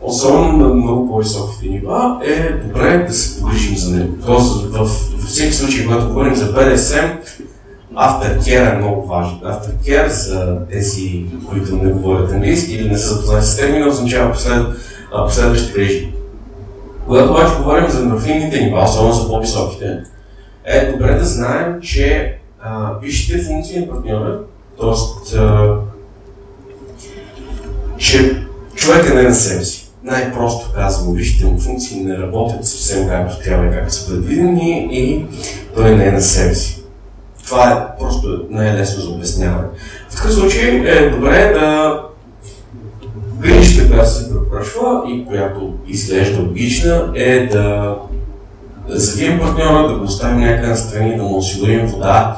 особено 0.00 0.52
на 0.52 0.74
много 0.74 1.08
по-високите 1.08 1.68
нива, 1.68 2.20
е 2.24 2.52
добре 2.52 3.04
да 3.08 3.12
се 3.12 3.40
погрижим 3.40 3.76
за 3.76 3.96
него. 3.96 4.14
Тоест, 4.26 4.64
в 4.72 4.88
всеки 5.36 5.52
случай, 5.52 5.86
когато 5.86 6.08
говорим 6.08 6.34
за 6.34 6.52
BDSM, 6.52 7.16
Aftercare 7.94 8.74
е 8.74 8.78
много 8.78 9.06
важен. 9.06 9.38
Aftercare 9.38 10.08
за 10.08 10.58
тези, 10.70 11.24
които 11.48 11.76
не 11.76 11.92
говорят 11.92 12.32
английски 12.32 12.74
или 12.74 12.88
не 12.88 12.98
са 12.98 13.14
запознати 13.14 13.46
с 13.46 13.56
термина, 13.56 13.88
означава 13.88 14.32
послед, 14.32 14.66
последващи 15.26 15.72
грижи. 15.72 16.12
Когато 17.06 17.30
обаче 17.30 17.56
говорим 17.56 17.90
за 17.90 18.00
ендорфинните 18.00 18.60
нива, 18.60 18.84
особено 18.84 19.12
за 19.12 19.28
по-високите, 19.28 20.02
е 20.64 20.92
добре 20.92 21.14
да 21.14 21.24
знаем, 21.24 21.80
че 21.82 22.38
а, 22.60 22.92
висшите 23.02 23.42
функции 23.42 23.80
на 23.80 23.88
партньора, 23.88 24.40
т.е. 24.80 25.38
че 27.98 28.46
човека 28.74 29.14
не 29.14 29.20
е 29.20 29.24
на 29.24 29.34
себе 29.34 29.64
си. 29.64 29.85
Най-просто 30.06 30.72
казвам, 30.74 31.14
висшите 31.14 31.46
му 31.46 31.58
функции 31.58 32.04
не 32.04 32.18
работят 32.18 32.66
съвсем 32.66 33.08
както 33.08 33.44
трябва 33.44 33.66
и 33.66 33.70
както 33.70 33.94
са 33.94 34.08
предвидени 34.08 34.88
и 34.92 35.26
той 35.74 35.96
не 35.96 36.06
е 36.06 36.12
на 36.12 36.20
себе 36.20 36.54
си. 36.54 36.82
Това 37.44 37.70
е 37.70 37.98
просто 37.98 38.46
най-лесно 38.50 39.02
за 39.02 39.10
обясняване. 39.10 39.68
В 40.08 40.16
такъв 40.16 40.34
случай 40.34 40.68
е 40.68 41.10
добре 41.10 41.52
да 41.52 42.00
грижата, 43.40 43.90
която 43.90 44.10
се 44.10 44.30
препоръчва 44.30 45.02
и 45.08 45.26
която 45.26 45.74
изглежда 45.86 46.42
логична, 46.42 47.12
е 47.14 47.46
да 47.46 47.96
завием 48.88 49.40
партньора, 49.40 49.88
да 49.88 49.98
го 49.98 50.04
оставим 50.04 50.40
някъде 50.40 50.68
на 50.68 50.76
страни, 50.76 51.16
да 51.16 51.22
му 51.22 51.36
осигурим 51.36 51.86
вода, 51.86 52.36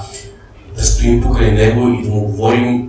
да 0.77 0.83
стоим 0.83 1.23
покрай 1.23 1.53
него 1.53 1.89
и 1.89 2.03
да 2.03 2.11
му 2.11 2.21
говорим 2.21 2.88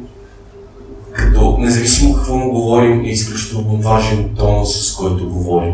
като 1.20 1.58
независимо 1.60 2.16
какво 2.16 2.36
му 2.36 2.52
говорим, 2.52 3.02
е 3.02 3.10
изключително 3.10 3.78
важен 3.78 4.30
тон, 4.38 4.66
с 4.66 4.96
който 4.96 5.30
говорим. 5.30 5.74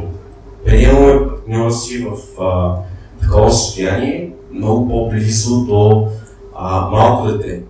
Приемаме 0.65 1.27
партньора 1.27 1.71
си 1.71 2.05
в 2.05 2.41
а, 2.41 2.75
такова 3.21 3.51
състояние, 3.51 4.31
много 4.53 4.89
по-близо 4.89 5.65
до 5.65 6.07
а, 6.55 6.89
малко 6.89 7.27
дете 7.27 7.61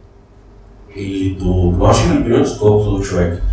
или 0.95 1.35
до 1.39 1.45
домашен 1.45 2.17
любимец, 2.17 2.51
отколкото 2.51 2.97
до 2.97 3.03
човек. 3.03 3.43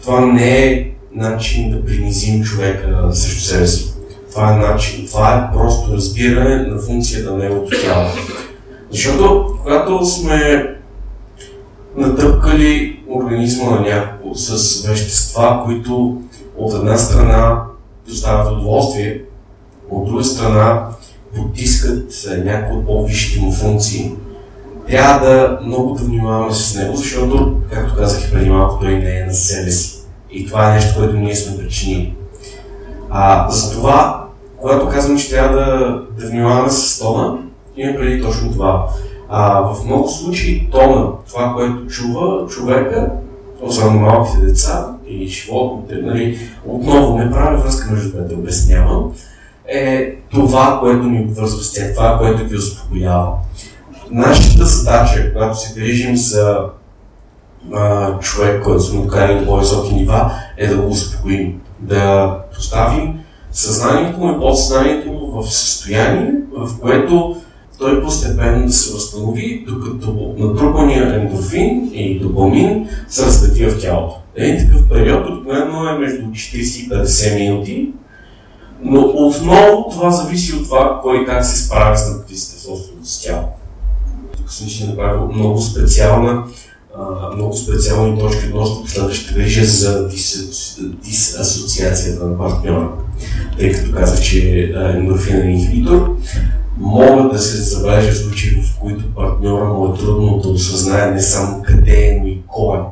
Това 0.00 0.26
не 0.26 0.66
е 0.66 0.90
начин 1.14 1.70
да 1.70 1.84
принизим 1.84 2.44
човека 2.44 3.08
срещу 3.12 3.40
себе 3.40 3.66
си. 3.66 3.94
Това 4.30 4.52
е 4.52 4.56
начин, 4.56 5.06
това 5.06 5.34
е 5.34 5.56
просто 5.56 5.92
разбиране 5.92 6.56
на 6.56 6.78
функцията 6.78 7.30
на 7.30 7.38
неговото 7.38 7.82
тяло. 7.82 8.06
Защото 8.90 9.58
когато 9.62 10.06
сме 10.06 10.66
натъпкали 11.96 12.93
организма 13.14 13.70
на 13.70 13.80
някого 13.80 14.34
с 14.34 14.82
вещества, 14.88 15.62
които 15.64 16.22
от 16.58 16.74
една 16.74 16.98
страна 16.98 17.62
доставят 18.08 18.52
удоволствие, 18.52 19.22
от 19.90 20.04
друга 20.04 20.24
страна 20.24 20.88
потискат 21.36 22.12
някои 22.44 22.76
от 22.76 22.86
по-висшите 22.86 23.40
му 23.40 23.52
функции, 23.52 24.12
трябва 24.88 25.26
да 25.26 25.58
много 25.62 25.94
да 25.94 26.04
внимаваме 26.04 26.52
с 26.52 26.74
него, 26.74 26.96
защото, 26.96 27.56
както 27.70 27.96
казах 27.96 28.28
и 28.28 28.32
преди 28.32 28.50
малко, 28.50 28.78
той 28.80 28.94
не 28.94 29.18
е 29.18 29.26
на 29.26 29.34
себе 29.34 29.70
си. 29.70 30.00
И 30.30 30.46
това 30.46 30.70
е 30.70 30.74
нещо, 30.74 30.94
което 30.98 31.16
ние 31.16 31.36
сме 31.36 31.58
причинили. 31.58 32.14
А, 33.10 33.50
затова, 33.50 34.26
когато 34.60 34.88
казвам, 34.88 35.18
че 35.18 35.30
трябва 35.30 35.56
да, 35.56 36.02
да 36.18 36.30
внимаваме 36.30 36.70
с 36.70 36.98
тона, 36.98 37.38
има 37.76 37.98
преди 37.98 38.22
точно 38.22 38.52
това. 38.52 38.88
А, 39.36 39.60
в 39.60 39.84
много 39.84 40.08
случаи 40.08 40.68
тона, 40.70 41.06
това, 41.28 41.54
което 41.54 41.86
чува 41.86 42.46
човека, 42.46 43.10
особено 43.62 44.00
малките 44.00 44.38
деца 44.38 44.96
и 45.08 45.26
животните, 45.26 45.94
нали, 46.02 46.38
отново 46.66 47.18
не 47.18 47.30
правя 47.30 47.56
връзка 47.56 47.92
между 47.92 48.10
двете, 48.10 48.34
обяснявам, 48.34 49.12
е 49.68 50.14
това, 50.30 50.78
което 50.80 51.06
ни 51.06 51.20
обвързва 51.20 51.62
с 51.62 51.72
тях, 51.72 51.94
това, 51.94 52.18
което 52.18 52.44
ги 52.44 52.56
успокоява. 52.56 53.32
Нашата 54.10 54.64
задача, 54.64 55.32
когато 55.32 55.60
се 55.60 55.80
грижим 55.80 56.16
за 56.16 56.60
а, 57.74 58.18
човек, 58.18 58.64
който 58.64 58.82
сме 58.82 59.02
докарали 59.02 59.40
до 59.40 59.46
по-високи 59.46 59.94
нива, 59.94 60.32
е 60.56 60.66
да 60.66 60.76
го 60.76 60.88
успокоим. 60.88 61.60
Да 61.78 62.38
поставим 62.54 63.20
съзнанието 63.52 64.18
му 64.18 64.32
и 64.32 64.40
подсъзнанието 64.40 65.10
в 65.34 65.46
състояние, 65.54 66.32
в 66.56 66.80
което 66.80 67.36
той 67.78 68.02
постепенно 68.02 68.70
се 68.70 68.92
възстанови, 68.92 69.64
докато 69.68 70.34
натрупания 70.38 71.14
ендорфин 71.14 71.90
и 71.94 72.18
допамин 72.18 72.88
се 73.08 73.26
разлети 73.26 73.66
в 73.66 73.80
тялото. 73.80 74.14
Един 74.36 74.66
такъв 74.66 74.88
период 74.88 75.30
обикновено 75.30 75.88
е 75.88 75.98
между 75.98 76.22
40 76.22 76.84
и 76.84 76.88
50 76.88 77.34
минути, 77.34 77.92
Но 78.82 79.00
отново 79.00 79.88
това 79.90 80.10
зависи 80.10 80.54
от 80.54 80.64
това, 80.64 81.00
кой 81.02 81.26
как 81.26 81.44
се 81.44 81.64
справя 81.66 81.96
с 81.96 82.10
наркотиците 82.10 82.60
собственото 82.60 83.08
си 83.08 83.26
тяло. 83.26 83.44
Тук 84.36 84.52
съм 84.52 84.68
си 84.68 84.86
направил 84.86 85.28
много 85.32 85.60
специална, 85.60 86.44
много 87.36 87.54
специални 87.54 88.18
точки 88.18 88.48
относно 88.48 88.86
следващата 88.86 89.34
грижа 89.34 89.64
за 89.64 90.08
дис, 90.08 90.78
дисасоциацията 91.04 92.24
на 92.24 92.38
партньора. 92.38 92.90
Тъй 93.58 93.72
като 93.72 93.92
казах, 93.92 94.20
че 94.20 94.48
е 94.48 94.96
ендорфинен 94.96 95.50
инхибитор, 95.50 96.16
могат 96.78 97.32
да 97.32 97.38
се 97.38 97.56
забележат 97.56 98.16
случаи, 98.16 98.62
в 98.62 98.78
които 98.80 99.14
партньора 99.14 99.64
му 99.64 99.94
е 99.94 99.98
трудно 99.98 100.38
да 100.38 100.48
осъзнае 100.48 101.10
не 101.10 101.20
само 101.20 101.62
къде 101.62 102.06
е, 102.06 102.20
но 102.20 102.26
и 102.26 102.42
кой 102.46 102.78
е. 102.78 102.82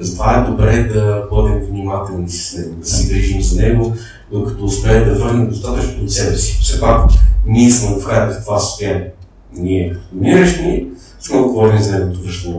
Затова 0.00 0.38
е 0.38 0.50
добре 0.50 0.82
да 0.84 1.26
бъдем 1.32 1.58
внимателни 1.58 2.28
с 2.28 2.58
него, 2.58 2.74
да 2.74 2.86
се 2.86 3.14
грижим 3.14 3.42
за 3.42 3.62
него, 3.62 3.92
докато 4.32 4.64
успее 4.64 5.04
да 5.04 5.14
върне 5.14 5.46
достатъчно 5.46 6.04
от 6.04 6.12
себе 6.12 6.36
си. 6.36 6.58
Все 6.60 6.80
пак 6.80 7.10
ние 7.46 7.70
сме 7.70 8.00
вкарали 8.00 8.32
в 8.32 8.44
това 8.44 8.58
състояние. 8.58 9.10
Ние, 9.52 9.96
умиращи, 10.14 10.86
сме 11.20 11.38
говорили 11.38 11.82
за 11.82 11.92
неговото 11.92 12.22
връщане. 12.22 12.56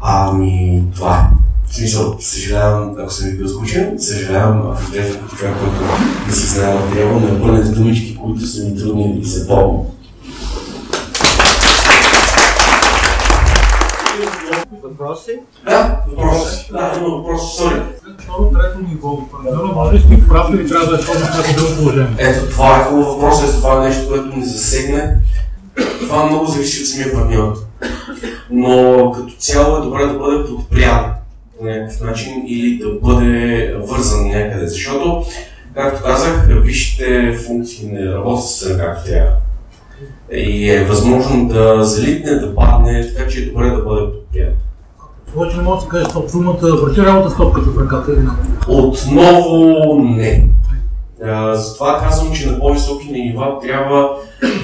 Ами, 0.00 0.84
това 0.94 1.18
е. 1.18 1.41
В 1.72 1.74
смисъл, 1.74 2.16
съжалявам, 2.20 2.94
ако 2.98 3.12
съм 3.12 3.30
ви 3.30 3.36
бил 3.36 3.48
скучен, 3.48 3.94
съжалявам, 3.98 4.70
ако 4.70 4.82
изглежда 4.82 5.20
като 5.20 5.36
човек, 5.36 5.54
който 5.60 5.92
не 6.26 6.32
си 6.32 6.46
знае 6.46 6.74
материала, 6.74 7.20
не 7.20 7.32
обърнете 7.32 7.68
думички, 7.68 8.18
които 8.22 8.46
са 8.46 8.64
ми 8.64 8.78
трудни 8.78 9.18
и 9.20 9.24
се 9.24 9.46
помня. 9.46 9.80
Въпроси? 14.82 15.30
Да, 15.64 16.00
въпрос. 16.08 16.68
Да, 16.72 16.92
има 16.98 17.08
въпрос, 17.08 17.56
сори. 17.56 17.82
Второ, 18.18 18.50
трето 18.50 18.78
ниво. 18.88 19.18
Партньора 19.30 19.72
може 19.74 19.96
ли 19.96 20.00
си 20.00 20.28
прав 20.28 20.54
или 20.54 20.68
трябва 20.68 20.86
да 20.86 20.96
е 21.50 21.54
друго 21.54 21.76
положение? 21.78 22.16
Ето, 22.18 22.50
това 22.50 22.80
е 22.80 22.84
хубав 22.84 23.06
въпрос, 23.06 23.42
ето 23.42 23.52
това 23.52 23.84
е 23.84 23.88
нещо, 23.88 24.08
което 24.08 24.36
ни 24.36 24.44
засегне. 24.44 25.16
Това 26.00 26.26
много 26.26 26.46
зависи 26.46 26.82
от 26.82 26.88
самия 26.88 27.12
партньор. 27.14 27.54
Но 28.50 29.12
като 29.12 29.32
цяло 29.38 29.76
е 29.76 29.80
добре 29.80 30.06
да 30.06 30.18
бъде 30.18 30.44
подпрян 30.48 31.12
по 31.62 31.68
някакъв 31.68 32.00
начин 32.00 32.32
или 32.46 32.78
да 32.78 32.88
бъде 33.02 33.74
вързан 33.78 34.28
някъде, 34.28 34.66
защото, 34.66 35.24
както 35.74 36.04
казах, 36.04 36.48
висшите 36.48 37.32
функции 37.46 37.88
не 37.88 38.12
работят 38.12 38.44
съвсем 38.44 38.78
както 38.78 39.04
трябва. 39.04 39.32
И 40.32 40.70
е 40.70 40.84
възможно 40.84 41.48
да 41.48 41.84
залитне, 41.84 42.30
да 42.34 42.54
падне, 42.54 43.12
така 43.14 43.30
че 43.30 43.38
е 43.38 43.46
добре 43.46 43.70
да 43.70 43.82
бъде 43.82 44.12
подпрян. 44.12 44.48
Повече 45.34 45.56
не 45.56 45.62
може 45.62 45.76
да 45.76 45.82
се 45.82 45.88
каже 45.88 46.04
стоп 46.04 46.30
шумата, 46.30 46.58
върти 46.62 47.00
работа 47.00 47.30
с 47.30 47.36
топката 47.36 47.70
в 47.70 47.82
ръката 47.82 48.12
или 48.12 48.20
не. 48.20 48.30
Отново 48.68 49.98
не. 49.98 50.48
А, 51.24 51.54
затова 51.54 52.00
казвам, 52.00 52.32
че 52.32 52.50
на 52.50 52.58
по-високи 52.58 53.12
нива 53.12 53.58
трябва 53.62 54.10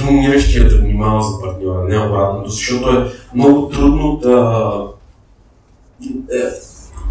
доминиращия 0.01 0.68
да 0.68 0.76
внимава 0.76 1.22
за 1.22 1.40
партньора, 1.40 1.84
не 1.88 1.99
обратното, 1.99 2.51
защото 2.51 2.90
е 2.90 3.12
много 3.34 3.68
трудно 3.68 4.16
да... 4.16 4.72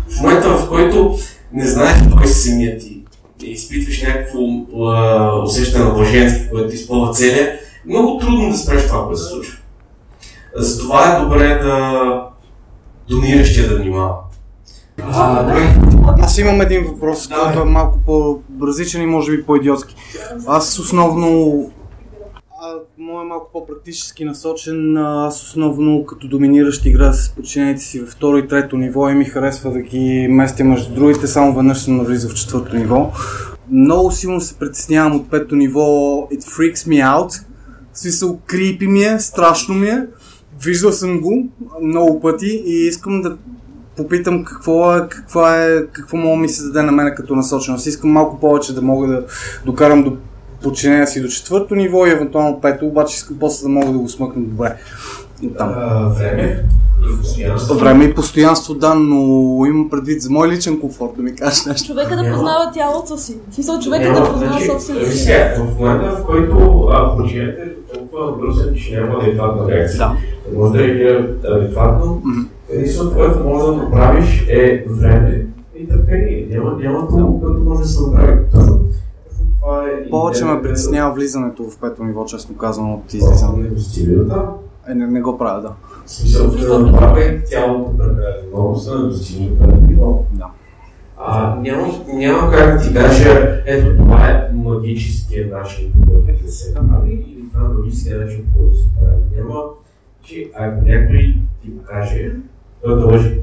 В 0.09 0.21
момента, 0.21 0.49
в 0.49 0.69
който 0.69 1.17
не 1.53 1.67
знаеш 1.67 1.97
кой 2.17 2.27
си 2.27 2.49
самия 2.49 2.77
ти 2.77 3.03
и 3.43 3.51
изпитваш 3.51 4.01
някакво 4.01 4.39
а, 4.85 5.31
усещане 5.43 5.85
на 5.85 5.91
блаженство, 5.91 6.49
което 6.51 6.69
ти 6.69 6.75
изпълва 6.75 7.13
целия, 7.13 7.59
много 7.85 8.17
трудно 8.17 8.49
да 8.49 8.57
спреш 8.57 8.87
това, 8.87 9.05
което 9.05 9.21
се 9.21 9.29
случва. 9.29 9.57
Затова 10.55 11.15
е 11.15 11.21
добре 11.21 11.59
да 11.63 12.23
доминиращия 13.09 13.69
да 13.69 13.75
внимава. 13.75 14.15
А, 15.01 15.43
добре. 15.43 15.75
Аз 16.19 16.37
имам 16.37 16.61
един 16.61 16.85
въпрос, 16.85 17.27
който 17.27 17.59
е 17.59 17.65
малко 17.65 17.99
по-различен 18.05 19.01
и 19.01 19.05
може 19.05 19.31
би 19.31 19.45
по-идиотски. 19.45 19.95
Аз 20.47 20.79
основно... 20.79 21.71
А, 22.61 22.73
мой 22.97 23.23
е 23.23 23.27
малко 23.27 23.49
по-практически 23.53 24.25
насочен. 24.25 24.97
Аз 24.97 25.43
основно 25.43 26.05
като 26.05 26.27
доминиращ 26.27 26.85
игра 26.85 27.13
с 27.13 27.29
подчинените 27.29 27.81
си 27.81 27.99
във 27.99 28.09
второ 28.09 28.37
и 28.37 28.47
трето 28.47 28.77
ниво 28.77 29.09
и 29.09 29.13
ми 29.13 29.25
харесва 29.25 29.71
да 29.71 29.79
ги 29.79 30.27
местя 30.29 30.63
между 30.63 30.95
другите. 30.95 31.27
Само 31.27 31.55
веднъж 31.55 31.77
съм 31.79 31.97
навлизал 31.97 32.29
в 32.29 32.33
четвърто 32.33 32.75
ниво. 32.75 33.11
Много 33.71 34.11
силно 34.11 34.41
се 34.41 34.59
притеснявам 34.59 35.15
от 35.15 35.31
пето 35.31 35.55
ниво. 35.55 35.81
It 36.31 36.43
freaks 36.43 36.89
me 36.89 37.05
out. 37.05 37.43
В 37.93 37.99
смисъл, 37.99 38.39
крипи 38.45 38.87
ми 38.87 39.03
е, 39.03 39.19
страшно 39.19 39.75
ми 39.75 39.87
е. 39.87 40.07
Виждал 40.63 40.91
съм 40.91 41.21
го 41.21 41.47
много 41.81 42.21
пъти 42.21 42.63
и 42.65 42.87
искам 42.87 43.21
да 43.21 43.37
попитам 43.97 44.43
какво 44.43 44.95
е, 44.95 45.07
какво 45.09 45.47
е, 45.47 45.87
какво 45.91 46.17
мога 46.17 46.37
ми 46.37 46.49
се 46.49 46.63
даде 46.63 46.81
на 46.81 46.91
мен 46.91 47.13
като 47.17 47.35
насоченост. 47.35 47.85
Искам 47.85 48.09
малко 48.09 48.39
повече 48.39 48.75
да 48.75 48.81
мога 48.81 49.07
да 49.07 49.25
докарам 49.65 50.03
до 50.03 50.17
подчинения 50.61 51.07
си 51.07 51.21
до 51.21 51.27
четвърто 51.27 51.75
ниво 51.75 52.05
и 52.05 52.11
евентуално 52.11 52.61
пето, 52.61 52.85
обаче 52.85 53.15
искам 53.15 53.37
после 53.39 53.63
да 53.63 53.69
мога 53.69 53.91
да 53.91 53.97
го 53.97 54.09
смъкна 54.09 54.41
добре. 54.41 54.75
Там. 55.57 55.73
А, 55.77 56.09
време 56.09 56.63
и 57.03 57.17
постоянство. 57.17 57.75
Време 57.75 58.03
и 58.03 58.13
постоянство, 58.13 58.73
да, 58.73 58.95
но 58.95 59.15
имам 59.65 59.89
предвид 59.89 60.21
за 60.21 60.29
мой 60.29 60.47
личен 60.47 60.79
комфорт 60.79 61.11
да 61.17 61.23
ми 61.23 61.35
кажеш 61.35 61.65
нещо. 61.65 61.87
Човека 61.87 62.15
да 62.15 62.31
познава 62.31 62.71
тялото 62.73 63.17
си. 63.17 63.37
В 63.49 63.55
смисъл 63.55 63.79
човека 63.79 64.13
да 64.13 64.31
познава 64.31 64.51
значи, 64.51 64.65
собственото 64.65 65.11
си. 65.11 65.31
В 65.57 65.79
момента, 65.79 66.11
в 66.11 66.25
който 66.25 66.87
а, 66.91 67.17
починете 67.17 67.71
толкова 67.93 68.37
брусен, 68.37 68.75
че 68.75 68.99
няма 68.99 69.19
адекватна 69.21 69.71
реакция. 69.71 69.97
Да. 69.97 70.17
Може 70.55 70.71
да 70.73 70.79
реагира 70.79 71.27
адекватно. 71.45 72.21
Единственото, 72.69 73.15
което 73.15 73.39
може 73.39 73.65
да 73.65 73.71
направиш 73.71 74.45
е 74.49 74.85
време 74.89 75.45
и 75.75 75.87
търпение. 75.87 76.47
Няма, 76.49 76.77
няма 76.79 77.07
друго, 77.11 77.41
което 77.41 77.59
може 77.59 77.81
да 77.81 77.87
се 77.87 78.01
направи. 78.01 78.37
Точно 78.53 78.79
Повече 80.09 80.45
ме 80.45 80.61
притеснява 80.61 81.13
влизането 81.13 81.63
в 81.63 81.77
пето 81.81 82.03
ниво, 82.03 82.25
честно 82.25 82.57
казано, 82.57 82.93
от 82.93 83.01
която- 83.11 83.17
излизане. 83.17 83.63
Не 83.63 83.69
го 83.69 83.79
стига. 83.79 84.25
Е, 84.89 84.93
не, 84.93 85.07
не 85.07 85.21
го 85.21 85.37
правя, 85.37 85.61
да. 85.61 85.71
Смисъл, 86.05 86.51
да 86.51 86.79
направи 86.79 87.41
тялото 87.51 87.97
прекалено 87.97 88.73
да 88.85 89.07
достигне 89.07 89.59
пето 89.59 89.81
ниво. 89.89 90.23
Да. 90.31 90.45
А, 91.17 91.55
няма, 91.55 91.87
няма 92.13 92.51
как 92.51 92.77
да 92.77 92.83
ти 92.87 92.93
кажа, 92.93 93.61
ето 93.65 93.97
това 93.97 94.29
е 94.29 94.49
магическия 94.53 95.47
начин, 95.47 95.91
по 96.05 96.11
който 96.13 96.45
да 96.45 96.51
се 96.51 96.73
прави, 96.73 97.13
или 97.13 97.43
това 97.53 97.65
е 97.65 97.73
магическия 97.73 98.17
начин, 98.19 98.45
по 98.53 98.59
който 98.59 98.75
се 98.77 98.87
прави. 98.99 99.21
Няма, 99.37 99.59
че 100.23 100.49
ако 100.55 100.85
някой 100.85 101.35
ти 101.61 101.71
каже, 101.85 102.31
той 102.83 102.99
да 102.99 103.05
лъжи. 103.05 103.39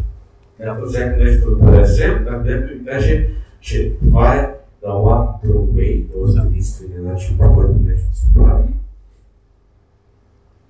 Ако 0.67 0.87
всяко 0.87 1.19
нещо 1.23 1.51
да 1.51 1.57
бъде 1.57 1.87
съвсем, 1.87 2.27
ако 2.31 2.47
някой 2.49 2.79
ти 2.79 2.85
каже, 2.85 3.29
че 3.61 3.93
това 4.01 4.35
е 4.35 4.54
true 4.85 5.73
way, 5.75 6.07
т.е. 6.09 6.47
единствения 6.47 7.03
начин, 7.03 7.39
по 7.39 7.55
който 7.55 7.75
нещо 7.87 8.09
се 8.15 8.35
прави, 8.35 8.65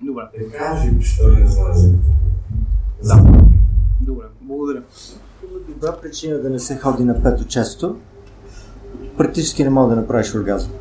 Добре. 0.01 0.23
да 0.39 0.57
каже, 0.57 0.99
че 1.01 1.17
той 1.17 1.39
не 1.39 1.47
знае 1.47 1.73
за 1.73 1.91
какво. 1.91 2.11
Да. 3.03 3.43
Добре, 4.01 4.25
благодаря. 4.41 4.81
Добра 5.67 5.95
причина 6.01 6.37
да 6.37 6.49
не 6.49 6.59
се 6.59 6.77
ходи 6.77 7.03
на 7.03 7.23
пето 7.23 7.45
често. 7.45 7.95
Практически 9.17 9.63
не 9.63 9.69
мога 9.69 9.89
да 9.89 10.01
направиш 10.01 10.35
оргазъм. 10.35 10.71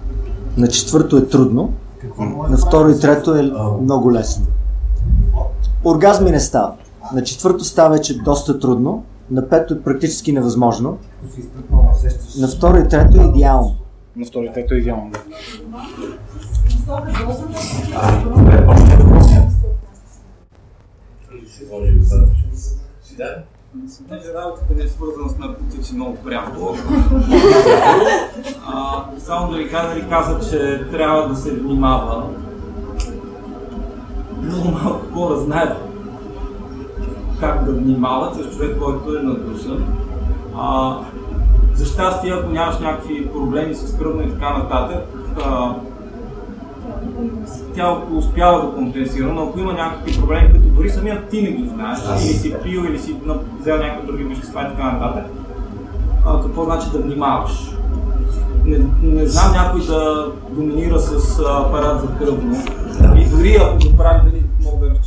На 0.56 0.68
четвърто 0.68 1.16
е 1.16 1.28
трудно, 1.28 1.72
на 2.50 2.56
второ 2.56 2.90
и 2.90 3.00
трето 3.00 3.34
е 3.34 3.52
много 3.80 4.12
лесно. 4.12 4.46
Оргазми 5.84 6.30
не 6.30 6.40
става. 6.40 6.74
На 7.14 7.22
четвърто 7.22 7.64
става 7.64 7.94
вече 7.94 8.18
доста 8.18 8.58
трудно, 8.58 9.04
на 9.34 9.48
пето 9.48 9.74
е 9.74 9.82
практически 9.82 10.32
невъзможно, 10.32 10.98
на 12.38 12.48
второ 12.48 12.76
и 12.76 12.88
трето 12.88 13.20
е 13.20 13.24
идеално. 13.24 13.76
На 14.16 14.26
втори 14.26 14.52
трето 14.54 14.74
е 14.74 14.76
идеално, 14.76 15.10
да. 15.10 15.18
Даде? 23.18 23.42
Понеже 24.08 24.34
работата 24.34 24.74
ми 24.74 24.82
е 24.82 24.88
свързана 24.88 25.28
с 25.28 25.38
наркотици 25.38 25.94
много 25.94 26.16
пряко. 26.24 26.76
а, 28.66 29.04
само 29.18 29.52
да 29.52 29.58
ви 29.58 29.70
кажа, 29.70 29.94
ви 29.94 30.08
каза, 30.08 30.50
че 30.50 30.84
трябва 30.90 31.28
да 31.28 31.36
се 31.36 31.54
внимава. 31.54 32.30
Много 34.42 34.68
малко 34.68 35.12
хора 35.14 35.36
знаят 35.36 35.93
как 37.40 37.64
да 37.64 37.72
внимават 37.72 38.34
с 38.34 38.56
човек, 38.56 38.78
който 38.78 39.18
е 39.18 39.22
надушен. 39.22 39.84
А, 40.58 40.96
за 41.74 41.84
щастие, 41.84 42.32
ако 42.32 42.50
нямаш 42.50 42.78
някакви 42.78 43.28
проблеми 43.28 43.74
с 43.74 43.98
кръвно 43.98 44.22
и 44.22 44.30
така 44.30 44.58
нататък, 44.58 45.04
а, 45.44 45.74
тялото 47.74 48.16
успява 48.16 48.66
да 48.66 48.72
компенсира, 48.74 49.32
но 49.32 49.42
ако 49.42 49.58
има 49.58 49.72
някакви 49.72 50.20
проблеми, 50.20 50.52
като 50.52 50.64
дори 50.64 50.90
самият 50.90 51.28
ти 51.28 51.42
не 51.42 51.50
ги 51.50 51.68
знаеш, 51.68 51.98
или 52.24 52.32
си 52.32 52.54
пил, 52.62 52.80
или 52.80 52.98
си 52.98 53.16
взел 53.60 53.76
някакви 53.76 54.06
други 54.06 54.24
вещества 54.24 54.62
и 54.62 54.76
така 54.76 54.92
нататък, 54.92 55.24
а, 56.26 56.42
какво 56.42 56.64
значи 56.64 56.90
да 56.90 56.98
внимаваш? 56.98 57.70
Не, 58.64 58.78
не 59.02 59.26
знам 59.26 59.52
някой 59.52 59.80
да 59.80 60.26
доминира 60.50 60.98
с 60.98 61.40
апарат 61.40 62.00
за 62.00 62.06
кръвно. 62.18 62.56
И 63.16 63.28
дори 63.28 63.56
ако 63.60 63.88
го 63.88 63.96
прави, 63.96 64.30
дали 64.30 64.43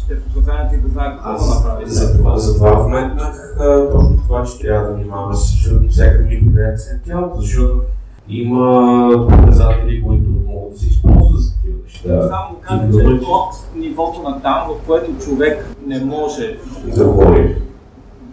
разчете 0.10 0.30
показанията 0.30 0.76
и 0.76 0.82
да 0.82 0.88
знае 0.88 1.12
какво 1.12 1.34
да 1.34 1.55
направи. 1.55 1.89
за 1.89 2.18
това, 2.18 2.38
за 2.38 2.55
това 2.55 2.72
вметнах 2.72 3.55
а, 3.60 3.89
точно 3.91 4.18
това, 4.18 4.43
че 4.43 4.60
трябва 4.60 4.88
да 4.88 4.93
внимаваме 4.93 5.36
с 5.36 5.53
абсолютно 5.53 5.89
всяка 5.89 6.24
микрореакция 6.24 6.95
на 6.95 7.01
тялото, 7.01 7.41
защото 7.41 7.82
Има 8.30 9.28
показатели, 9.30 10.03
които 10.03 10.30
могат 10.47 10.74
да 10.74 10.80
се 10.80 10.88
използват 10.88 11.41
за 11.41 11.53
такива 11.55 11.78
неща. 11.84 12.30
Само 12.30 12.55
кажа, 12.62 12.91
че 12.91 13.08
от 13.08 13.76
нивото 13.76 14.22
на 14.22 14.41
там, 14.41 14.68
в 14.70 14.88
което 14.88 15.26
човек 15.26 15.76
не 15.88 15.99
може 15.99 16.58
да 16.95 17.05
говори. 17.05 17.55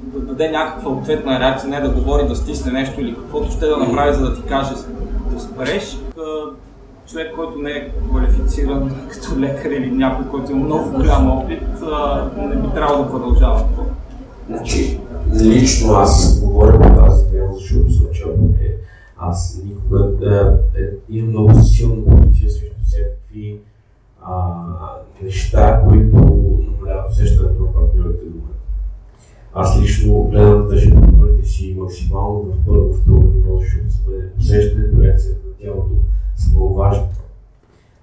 да 0.03 0.21
даде 0.21 0.51
някаква 0.51 0.91
ответна 0.91 1.41
реакция, 1.41 1.71
не 1.71 1.81
да 1.81 1.89
говори, 1.89 2.29
да 2.29 2.37
стисне 2.37 2.73
нещо 2.73 3.01
или 3.01 3.15
каквото 3.15 3.51
ще 3.51 3.67
да 3.67 3.77
направи, 3.77 4.15
за 4.15 4.21
да 4.21 4.37
ти 4.37 4.43
каже 4.43 4.75
да 5.35 5.41
спреш. 5.41 5.99
Човек, 7.07 7.35
който 7.35 7.59
не 7.59 7.71
е 7.71 7.93
квалифициран 8.09 9.09
като 9.09 9.41
лекар 9.41 9.71
или 9.71 9.91
някой, 9.91 10.29
който 10.29 10.53
има 10.53 10.65
много 10.65 10.91
голям 10.91 11.31
опит, 11.31 11.63
не 12.37 12.57
би 12.57 12.69
трябвало 12.75 13.05
да 13.05 13.11
продължава. 13.11 13.65
Значи, 14.47 15.01
лично 15.43 15.95
аз 15.95 16.41
говоря 16.41 16.81
по 16.81 16.89
тази 16.89 17.31
тема, 17.31 17.53
защото 17.55 17.93
съм 17.93 18.07
чел 18.13 18.29
е, 18.61 18.77
аз 19.17 19.63
никога 19.65 19.99
да 19.99 20.59
е, 20.77 20.81
имам 21.09 21.31
много 21.31 21.55
силна 21.55 22.05
позиция 22.05 22.51
срещу 22.51 22.77
всякакви 22.85 23.61
неща, 25.23 25.83
които 25.89 26.17
намаляват 26.17 27.11
усещането 27.11 27.63
на 27.63 27.73
партньорите 27.73 28.25
до. 28.25 28.39
Аз 29.55 29.81
лично 29.81 30.23
гледам 30.23 30.63
да 30.63 30.69
държа 30.69 30.91
партньорите 30.91 31.49
си 31.49 31.77
максимално 31.79 32.43
в 32.43 32.67
първо, 32.67 32.95
второ 32.95 33.33
ниво, 33.35 33.59
защото 33.59 33.89
усещането, 34.39 35.03
реакцията 35.03 35.41
на 35.49 35.55
тялото 35.65 35.91
са 36.37 36.51
много 36.51 36.75
важни. 36.75 37.05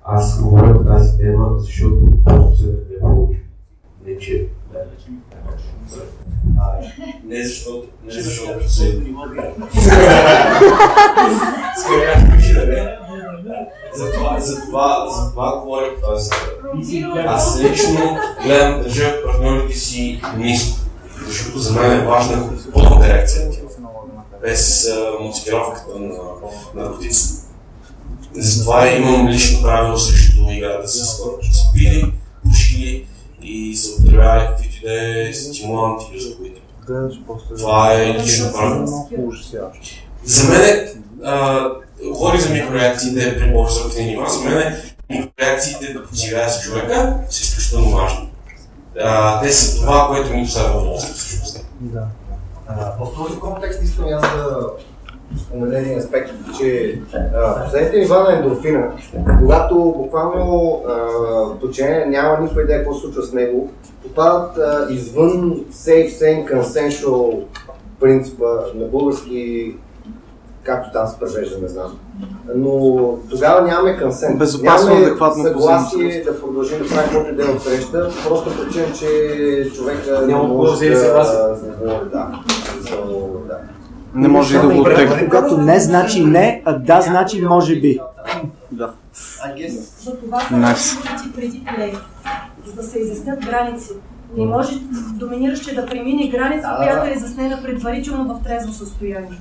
Аз 0.03 0.41
говоря 0.43 0.77
по 0.77 0.83
тази 0.83 1.17
тема, 1.17 1.49
защото 1.57 1.95
просто 2.25 2.57
се 2.57 2.65
не 2.65 2.99
проучи. 2.99 3.41
Не, 4.05 4.17
че 4.17 4.47
не 7.25 7.43
защото, 7.43 7.87
не 8.05 8.11
защото 8.11 8.69
се... 8.71 9.01
Затова, 13.95 14.39
затова, 14.39 15.09
затова 15.09 15.59
говоря 15.59 15.95
по 15.95 16.07
тази 16.07 16.29
тема. 16.29 17.23
Аз 17.27 17.61
лично 17.61 18.17
гледам, 18.43 18.81
държа 18.81 19.23
партньорите 19.25 19.77
си 19.77 20.21
ниско, 20.37 20.79
защото 21.27 21.59
за 21.59 21.81
мен 21.81 21.99
е 21.99 22.05
важна 22.05 22.49
тялото, 22.73 23.67
без 24.41 24.87
а, 24.87 25.23
мотивировката 25.23 25.99
на 25.99 26.15
наркотиците. 26.75 27.50
Затова 28.33 28.87
имам 28.87 29.27
лично 29.27 29.61
правило 29.61 29.97
срещу 29.97 30.41
играта 30.49 30.87
с 30.87 31.19
хора, 31.19 31.33
които 31.33 31.55
са 31.55 31.71
пили, 31.73 32.13
пушили 32.43 33.07
и 33.41 33.75
са 33.75 33.93
употребявали 33.93 34.47
каквито 34.47 34.75
и 34.75 34.87
да 34.87 35.27
е 35.29 35.33
стимуланти 35.33 36.05
или 36.11 36.17
успокоители. 36.17 36.61
Това 37.57 37.93
е 37.93 38.13
лично 38.13 38.51
правило. 38.53 39.07
За 40.25 40.49
мен 40.49 40.87
говори 42.09 42.41
за 42.41 42.49
микрореакциите 42.49 43.39
при 43.39 43.53
по-високите 43.53 44.03
нива, 44.03 44.29
за 44.29 44.49
мен 44.49 44.75
микрореакциите 45.09 45.93
да 45.93 46.05
потигая 46.05 46.49
с 46.49 46.61
човека 46.61 47.17
са 47.29 47.41
изключително 47.41 47.89
важни. 47.97 48.31
А, 49.01 49.41
те 49.41 49.53
са 49.53 49.81
това, 49.81 50.07
което 50.07 50.33
ми 50.33 50.43
доставя 50.43 50.79
удоволствие 50.79 51.13
всъщност. 51.13 51.65
А, 52.67 52.75
В 52.75 53.15
този 53.15 53.39
контекст 53.39 53.83
искам 53.83 54.05
аз 54.13 54.21
да 54.21 54.57
спомена 55.37 55.79
един 55.79 55.97
аспект, 55.97 56.31
че 56.59 56.99
последните 57.63 57.99
нива 57.99 58.23
на 58.23 58.33
ендорфина, 58.33 58.91
когато 59.39 59.75
буквално 59.75 60.81
подчинение 61.61 62.05
няма 62.05 62.39
никаква 62.39 62.61
идея 62.61 62.79
какво 62.79 62.93
се 62.93 63.01
случва 63.01 63.23
с 63.23 63.33
него, 63.33 63.69
попадат 64.03 64.57
а, 64.57 64.87
извън 64.89 65.59
safe, 65.71 66.09
sane, 66.09 66.53
consensual 66.53 67.43
принципа 67.99 68.45
на 68.75 68.85
български, 68.85 69.75
както 70.63 70.91
там 70.93 71.07
се 71.07 71.19
превежда, 71.19 71.59
не 71.61 71.67
знам. 71.67 71.99
Но 72.55 73.17
тогава 73.29 73.61
нямаме 73.61 73.99
консент. 74.01 74.39
Безопасно, 74.39 74.89
нямаме 74.89 75.05
адекватно 75.05 75.43
съгласие 75.43 76.03
позиция. 76.03 76.25
да 76.25 76.41
продължим 76.41 76.79
да 76.79 76.87
правим 76.87 77.03
каквото 77.03 77.29
и 77.29 77.35
да 77.35 77.43
е 77.43 77.55
от 77.55 77.61
среща, 77.61 78.09
просто 78.27 78.63
причина, 78.63 78.85
че 78.99 79.71
човека 79.75 80.21
не 80.21 80.33
Няма 80.33 80.43
може 80.43 80.71
позиция 80.71 80.91
да, 80.91 80.97
и 80.97 81.05
съгласие. 81.05 81.37
да, 81.37 81.77
говори, 81.79 82.09
да. 82.11 82.31
So, 82.83 83.47
да. 83.47 83.57
Не 84.15 84.27
може 84.27 84.57
и 84.57 84.61
да 84.61 84.67
го 84.69 84.81
оттегли. 84.81 85.29
Когато 85.29 85.57
не 85.57 85.79
значи 85.79 86.25
не, 86.25 86.61
а 86.65 86.73
да 86.73 87.01
значи 87.01 87.41
може 87.41 87.75
би. 87.75 87.99
За 89.99 90.15
това 90.17 90.39
са 90.39 90.53
Nice. 90.53 91.35
преди 91.35 91.63
плей, 91.75 91.93
за 92.65 92.73
да 92.73 92.83
се 92.83 92.99
изяснят 92.99 93.45
граници. 93.45 93.89
Не 94.37 94.45
може 94.45 94.79
доминиращия 95.13 95.75
да 95.75 95.85
премине 95.85 96.27
граница, 96.29 96.67
Да, 96.69 96.75
която 96.77 97.05
да. 97.05 97.11
е 97.11 97.13
изяснена 97.13 97.59
предварително 97.63 98.33
в 98.39 98.43
трезво 98.43 98.73
състояние. 98.73 99.39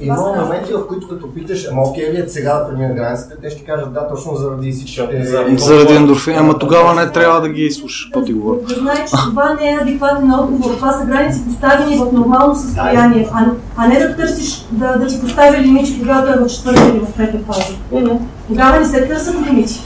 Има 0.00 0.16
моменти, 0.36 0.72
в 0.72 0.86
които 0.86 1.08
като 1.08 1.34
питаш, 1.34 1.68
ама 1.70 1.82
окей 1.82 2.12
ли 2.12 2.20
е 2.20 2.28
сега 2.28 2.54
да 2.54 2.68
премина 2.68 2.94
границата, 2.94 3.36
те 3.42 3.50
ще 3.50 3.64
кажат 3.64 3.92
да, 3.92 4.08
точно 4.08 4.36
заради 4.36 4.72
всичките... 4.72 5.24
Заради 5.56 5.94
ендорфин, 5.94 6.34
ама 6.38 6.58
тогава 6.58 6.94
не 6.94 7.12
трябва 7.12 7.40
да 7.40 7.48
ги 7.48 7.70
слушаш, 7.70 8.04
какво 8.04 8.26
ти 8.26 8.32
говоря. 8.32 8.58
Да 8.68 8.74
знае, 8.74 8.96
че 8.96 9.16
това 9.30 9.56
не 9.60 9.70
е 9.70 9.78
адекватен 9.82 10.32
отговор. 10.32 10.74
Това 10.74 10.92
са 10.92 11.06
граници 11.06 11.44
поставени 11.44 11.96
в 11.96 12.12
нормално 12.12 12.56
състояние, 12.56 13.28
а, 13.32 13.46
а 13.76 13.88
не 13.88 13.98
да 13.98 14.16
търсиш 14.16 14.66
да, 14.70 14.96
да 14.98 15.06
ти 15.06 15.20
поставя 15.20 15.58
лимити, 15.58 15.98
когато 15.98 16.32
е 16.32 16.36
в 16.36 16.46
четвърта 16.48 16.88
или 16.88 16.98
в 17.00 17.16
пета 17.16 17.38
фаза. 17.46 17.62
Не, 17.92 18.00
не. 18.00 18.20
Тогава 18.48 18.78
не 18.78 18.84
се 18.84 19.08
търсят 19.08 19.34
лимити. 19.46 19.80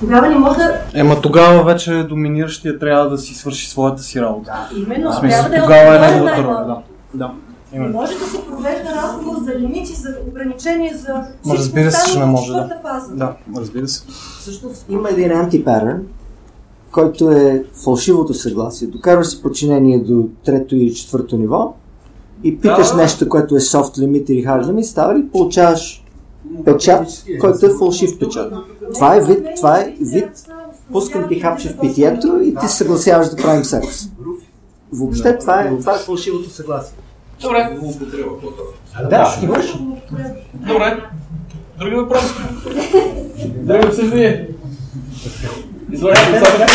Тогава 0.00 0.28
не 0.28 0.34
може 0.34 0.58
да... 0.58 0.72
Ема 0.94 1.20
тогава 1.20 1.64
вече 1.64 2.06
доминиращия 2.08 2.78
трябва 2.78 3.08
да 3.08 3.18
си 3.18 3.34
свърши 3.34 3.70
своята 3.70 4.02
си 4.02 4.20
работа. 4.20 4.52
Именно, 4.76 5.10
В 5.10 5.14
смисъл, 5.14 5.44
трябва 5.44 5.50
да 5.50 5.56
е 5.56 5.62
тогава 5.62 5.96
е 5.96 6.10
неговата 6.10 6.42
роля. 6.42 6.64
Да. 6.66 6.76
да. 7.14 7.30
Не 7.72 7.88
може 7.88 8.18
да 8.18 8.24
се 8.24 8.44
провежда 8.46 8.90
разговор 9.02 9.36
за 9.44 9.58
лимити, 9.58 9.94
за 9.94 10.16
ограничения, 10.28 10.98
за 10.98 11.14
Ма 11.46 11.54
разбира 11.54 11.92
се, 11.92 12.12
че 12.12 12.18
не 12.18 12.24
може, 12.24 12.52
да. 12.52 12.58
четвърта 12.58 12.82
фаза. 12.88 13.14
Да, 13.14 13.36
разбира 13.56 13.88
се. 13.88 14.02
Всъщност 14.40 14.86
има 14.88 15.10
един 15.10 15.32
антипатърн, 15.32 16.06
който 16.92 17.30
е 17.30 17.64
фалшивото 17.84 18.34
съгласие. 18.34 18.88
Докарваш 18.88 19.26
си 19.26 19.42
подчинение 19.42 19.98
до 19.98 20.28
трето 20.44 20.76
или 20.76 20.94
четвърто 20.94 21.36
ниво 21.38 21.74
и 22.44 22.60
питаш 22.60 22.88
Да. 22.90 22.96
нещо, 22.96 23.28
което 23.28 23.56
е 23.56 23.60
soft 23.60 23.98
limit 23.98 24.30
или 24.30 24.44
hard 24.44 24.64
limit, 24.66 24.82
става 24.82 25.14
ли 25.18 25.28
получаваш 25.28 26.04
печат, 26.64 27.08
който 27.40 27.66
е 27.66 27.70
фалшив 27.78 28.18
печат. 28.18 28.52
Това 28.94 29.16
е 29.16 29.20
вид, 29.20 29.46
това 29.56 29.80
е 29.80 29.94
вид, 30.00 30.28
пускам 30.92 31.28
ти 31.28 31.40
хапче 31.40 31.68
в 31.68 31.78
питието 31.80 32.40
и 32.42 32.54
ти 32.54 32.68
се 32.68 32.76
съгласяваш 32.76 33.28
да 33.28 33.36
правим 33.36 33.64
секс. 33.64 33.88
Въобще 34.92 35.38
това 35.38 35.60
е, 35.60 35.78
това 35.78 35.94
е 35.94 35.98
фалшивото 35.98 36.50
съгласие. 36.50 36.96
Добре. 37.42 37.78
Да, 39.10 39.38
имаш. 39.42 39.74
Добре. 40.54 41.02
Други 41.78 41.94
въпроси? 41.94 42.34
Други 43.46 43.86
обсъждания? 43.86 44.46
Излагайте 45.92 46.46
сега. 46.46 46.66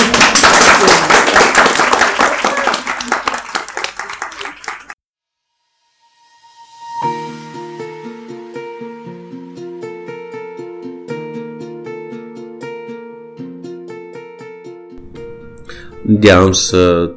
Надявам 16.06 16.54
се 16.54 17.08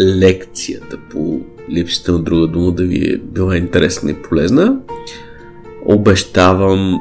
лекцията 0.00 0.98
по 1.10 1.40
липсата 1.70 2.12
на 2.12 2.18
друга 2.18 2.46
дума 2.46 2.72
да 2.72 2.84
ви 2.84 3.12
е 3.12 3.16
била 3.16 3.56
интересна 3.56 4.10
и 4.10 4.14
полезна. 4.14 4.76
Обещавам 5.86 7.00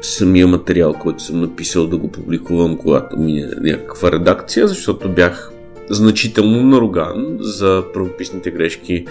самия 0.00 0.46
материал, 0.46 0.92
който 0.92 1.22
съм 1.22 1.40
написал 1.40 1.86
да 1.86 1.96
го 1.96 2.08
публикувам, 2.08 2.76
когато 2.76 3.18
мине 3.18 3.48
някаква 3.60 4.12
редакция, 4.12 4.68
защото 4.68 5.08
бях 5.08 5.52
значително 5.90 6.62
наруган 6.62 7.36
за 7.40 7.84
правописните 7.94 8.50
грешки 8.50 9.06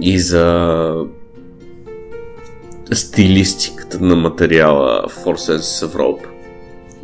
и 0.00 0.18
за 0.18 0.94
стилистиката 2.92 4.00
на 4.00 4.16
материала 4.16 5.04
For 5.08 5.36
Sense 5.36 5.86
of 5.86 5.96
Rope. 5.96 6.26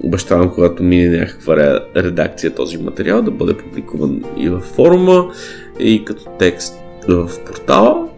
Обещавам, 0.03 0.51
когато 0.51 0.83
мине 0.83 1.19
някаква 1.19 1.57
ре- 1.57 1.85
редакция 1.97 2.55
този 2.55 2.79
материал, 2.79 3.23
да 3.23 3.31
бъде 3.31 3.57
публикуван 3.57 4.25
и 4.37 4.49
във 4.49 4.63
форума, 4.63 5.31
и 5.79 6.05
като 6.05 6.25
текст 6.39 6.75
в 7.09 7.31
портала. 7.47 8.09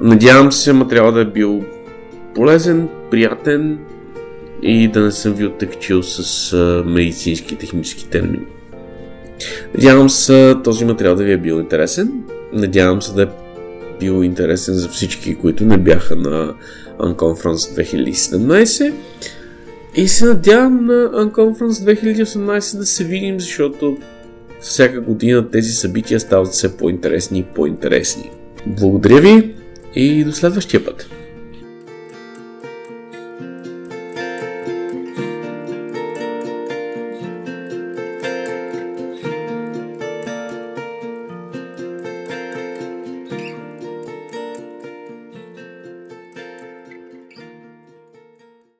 Надявам 0.00 0.52
се 0.52 0.72
материала 0.72 1.12
да 1.12 1.20
е 1.20 1.24
бил 1.24 1.64
полезен, 2.34 2.88
приятен 3.10 3.78
и 4.62 4.88
да 4.88 5.00
не 5.00 5.10
съм 5.10 5.32
ви 5.32 5.46
оттъкчил 5.46 6.02
с 6.02 6.56
медицински 6.86 7.54
и 7.54 7.56
технически 7.56 8.08
термини. 8.08 8.44
Надявам 9.74 10.10
се 10.10 10.54
този 10.64 10.84
материал 10.84 11.14
да 11.14 11.24
ви 11.24 11.32
е 11.32 11.38
бил 11.38 11.54
интересен. 11.54 12.22
Надявам 12.52 13.02
се 13.02 13.14
да 13.14 13.22
е 13.22 13.28
бил 14.00 14.24
интересен 14.24 14.74
за 14.74 14.88
всички, 14.88 15.34
които 15.34 15.64
не 15.64 15.78
бяха 15.78 16.16
на 16.16 16.54
Unconference 16.98 17.84
2017. 18.12 18.92
И 19.96 20.08
се 20.08 20.24
надявам 20.24 20.86
на 20.86 21.10
Unconference 21.10 21.94
2018 21.94 22.78
да 22.78 22.86
се 22.86 23.04
видим, 23.04 23.40
защото 23.40 23.96
всяка 24.64 25.00
година 25.00 25.50
тези 25.50 25.72
събития 25.72 26.20
стават 26.20 26.52
все 26.52 26.76
по-интересни 26.76 27.38
и 27.38 27.44
по-интересни. 27.54 28.30
Благодаря 28.66 29.20
ви 29.20 29.54
И 29.94 30.24
до 30.24 30.32
следващия 30.32 30.84
път. 30.84 31.10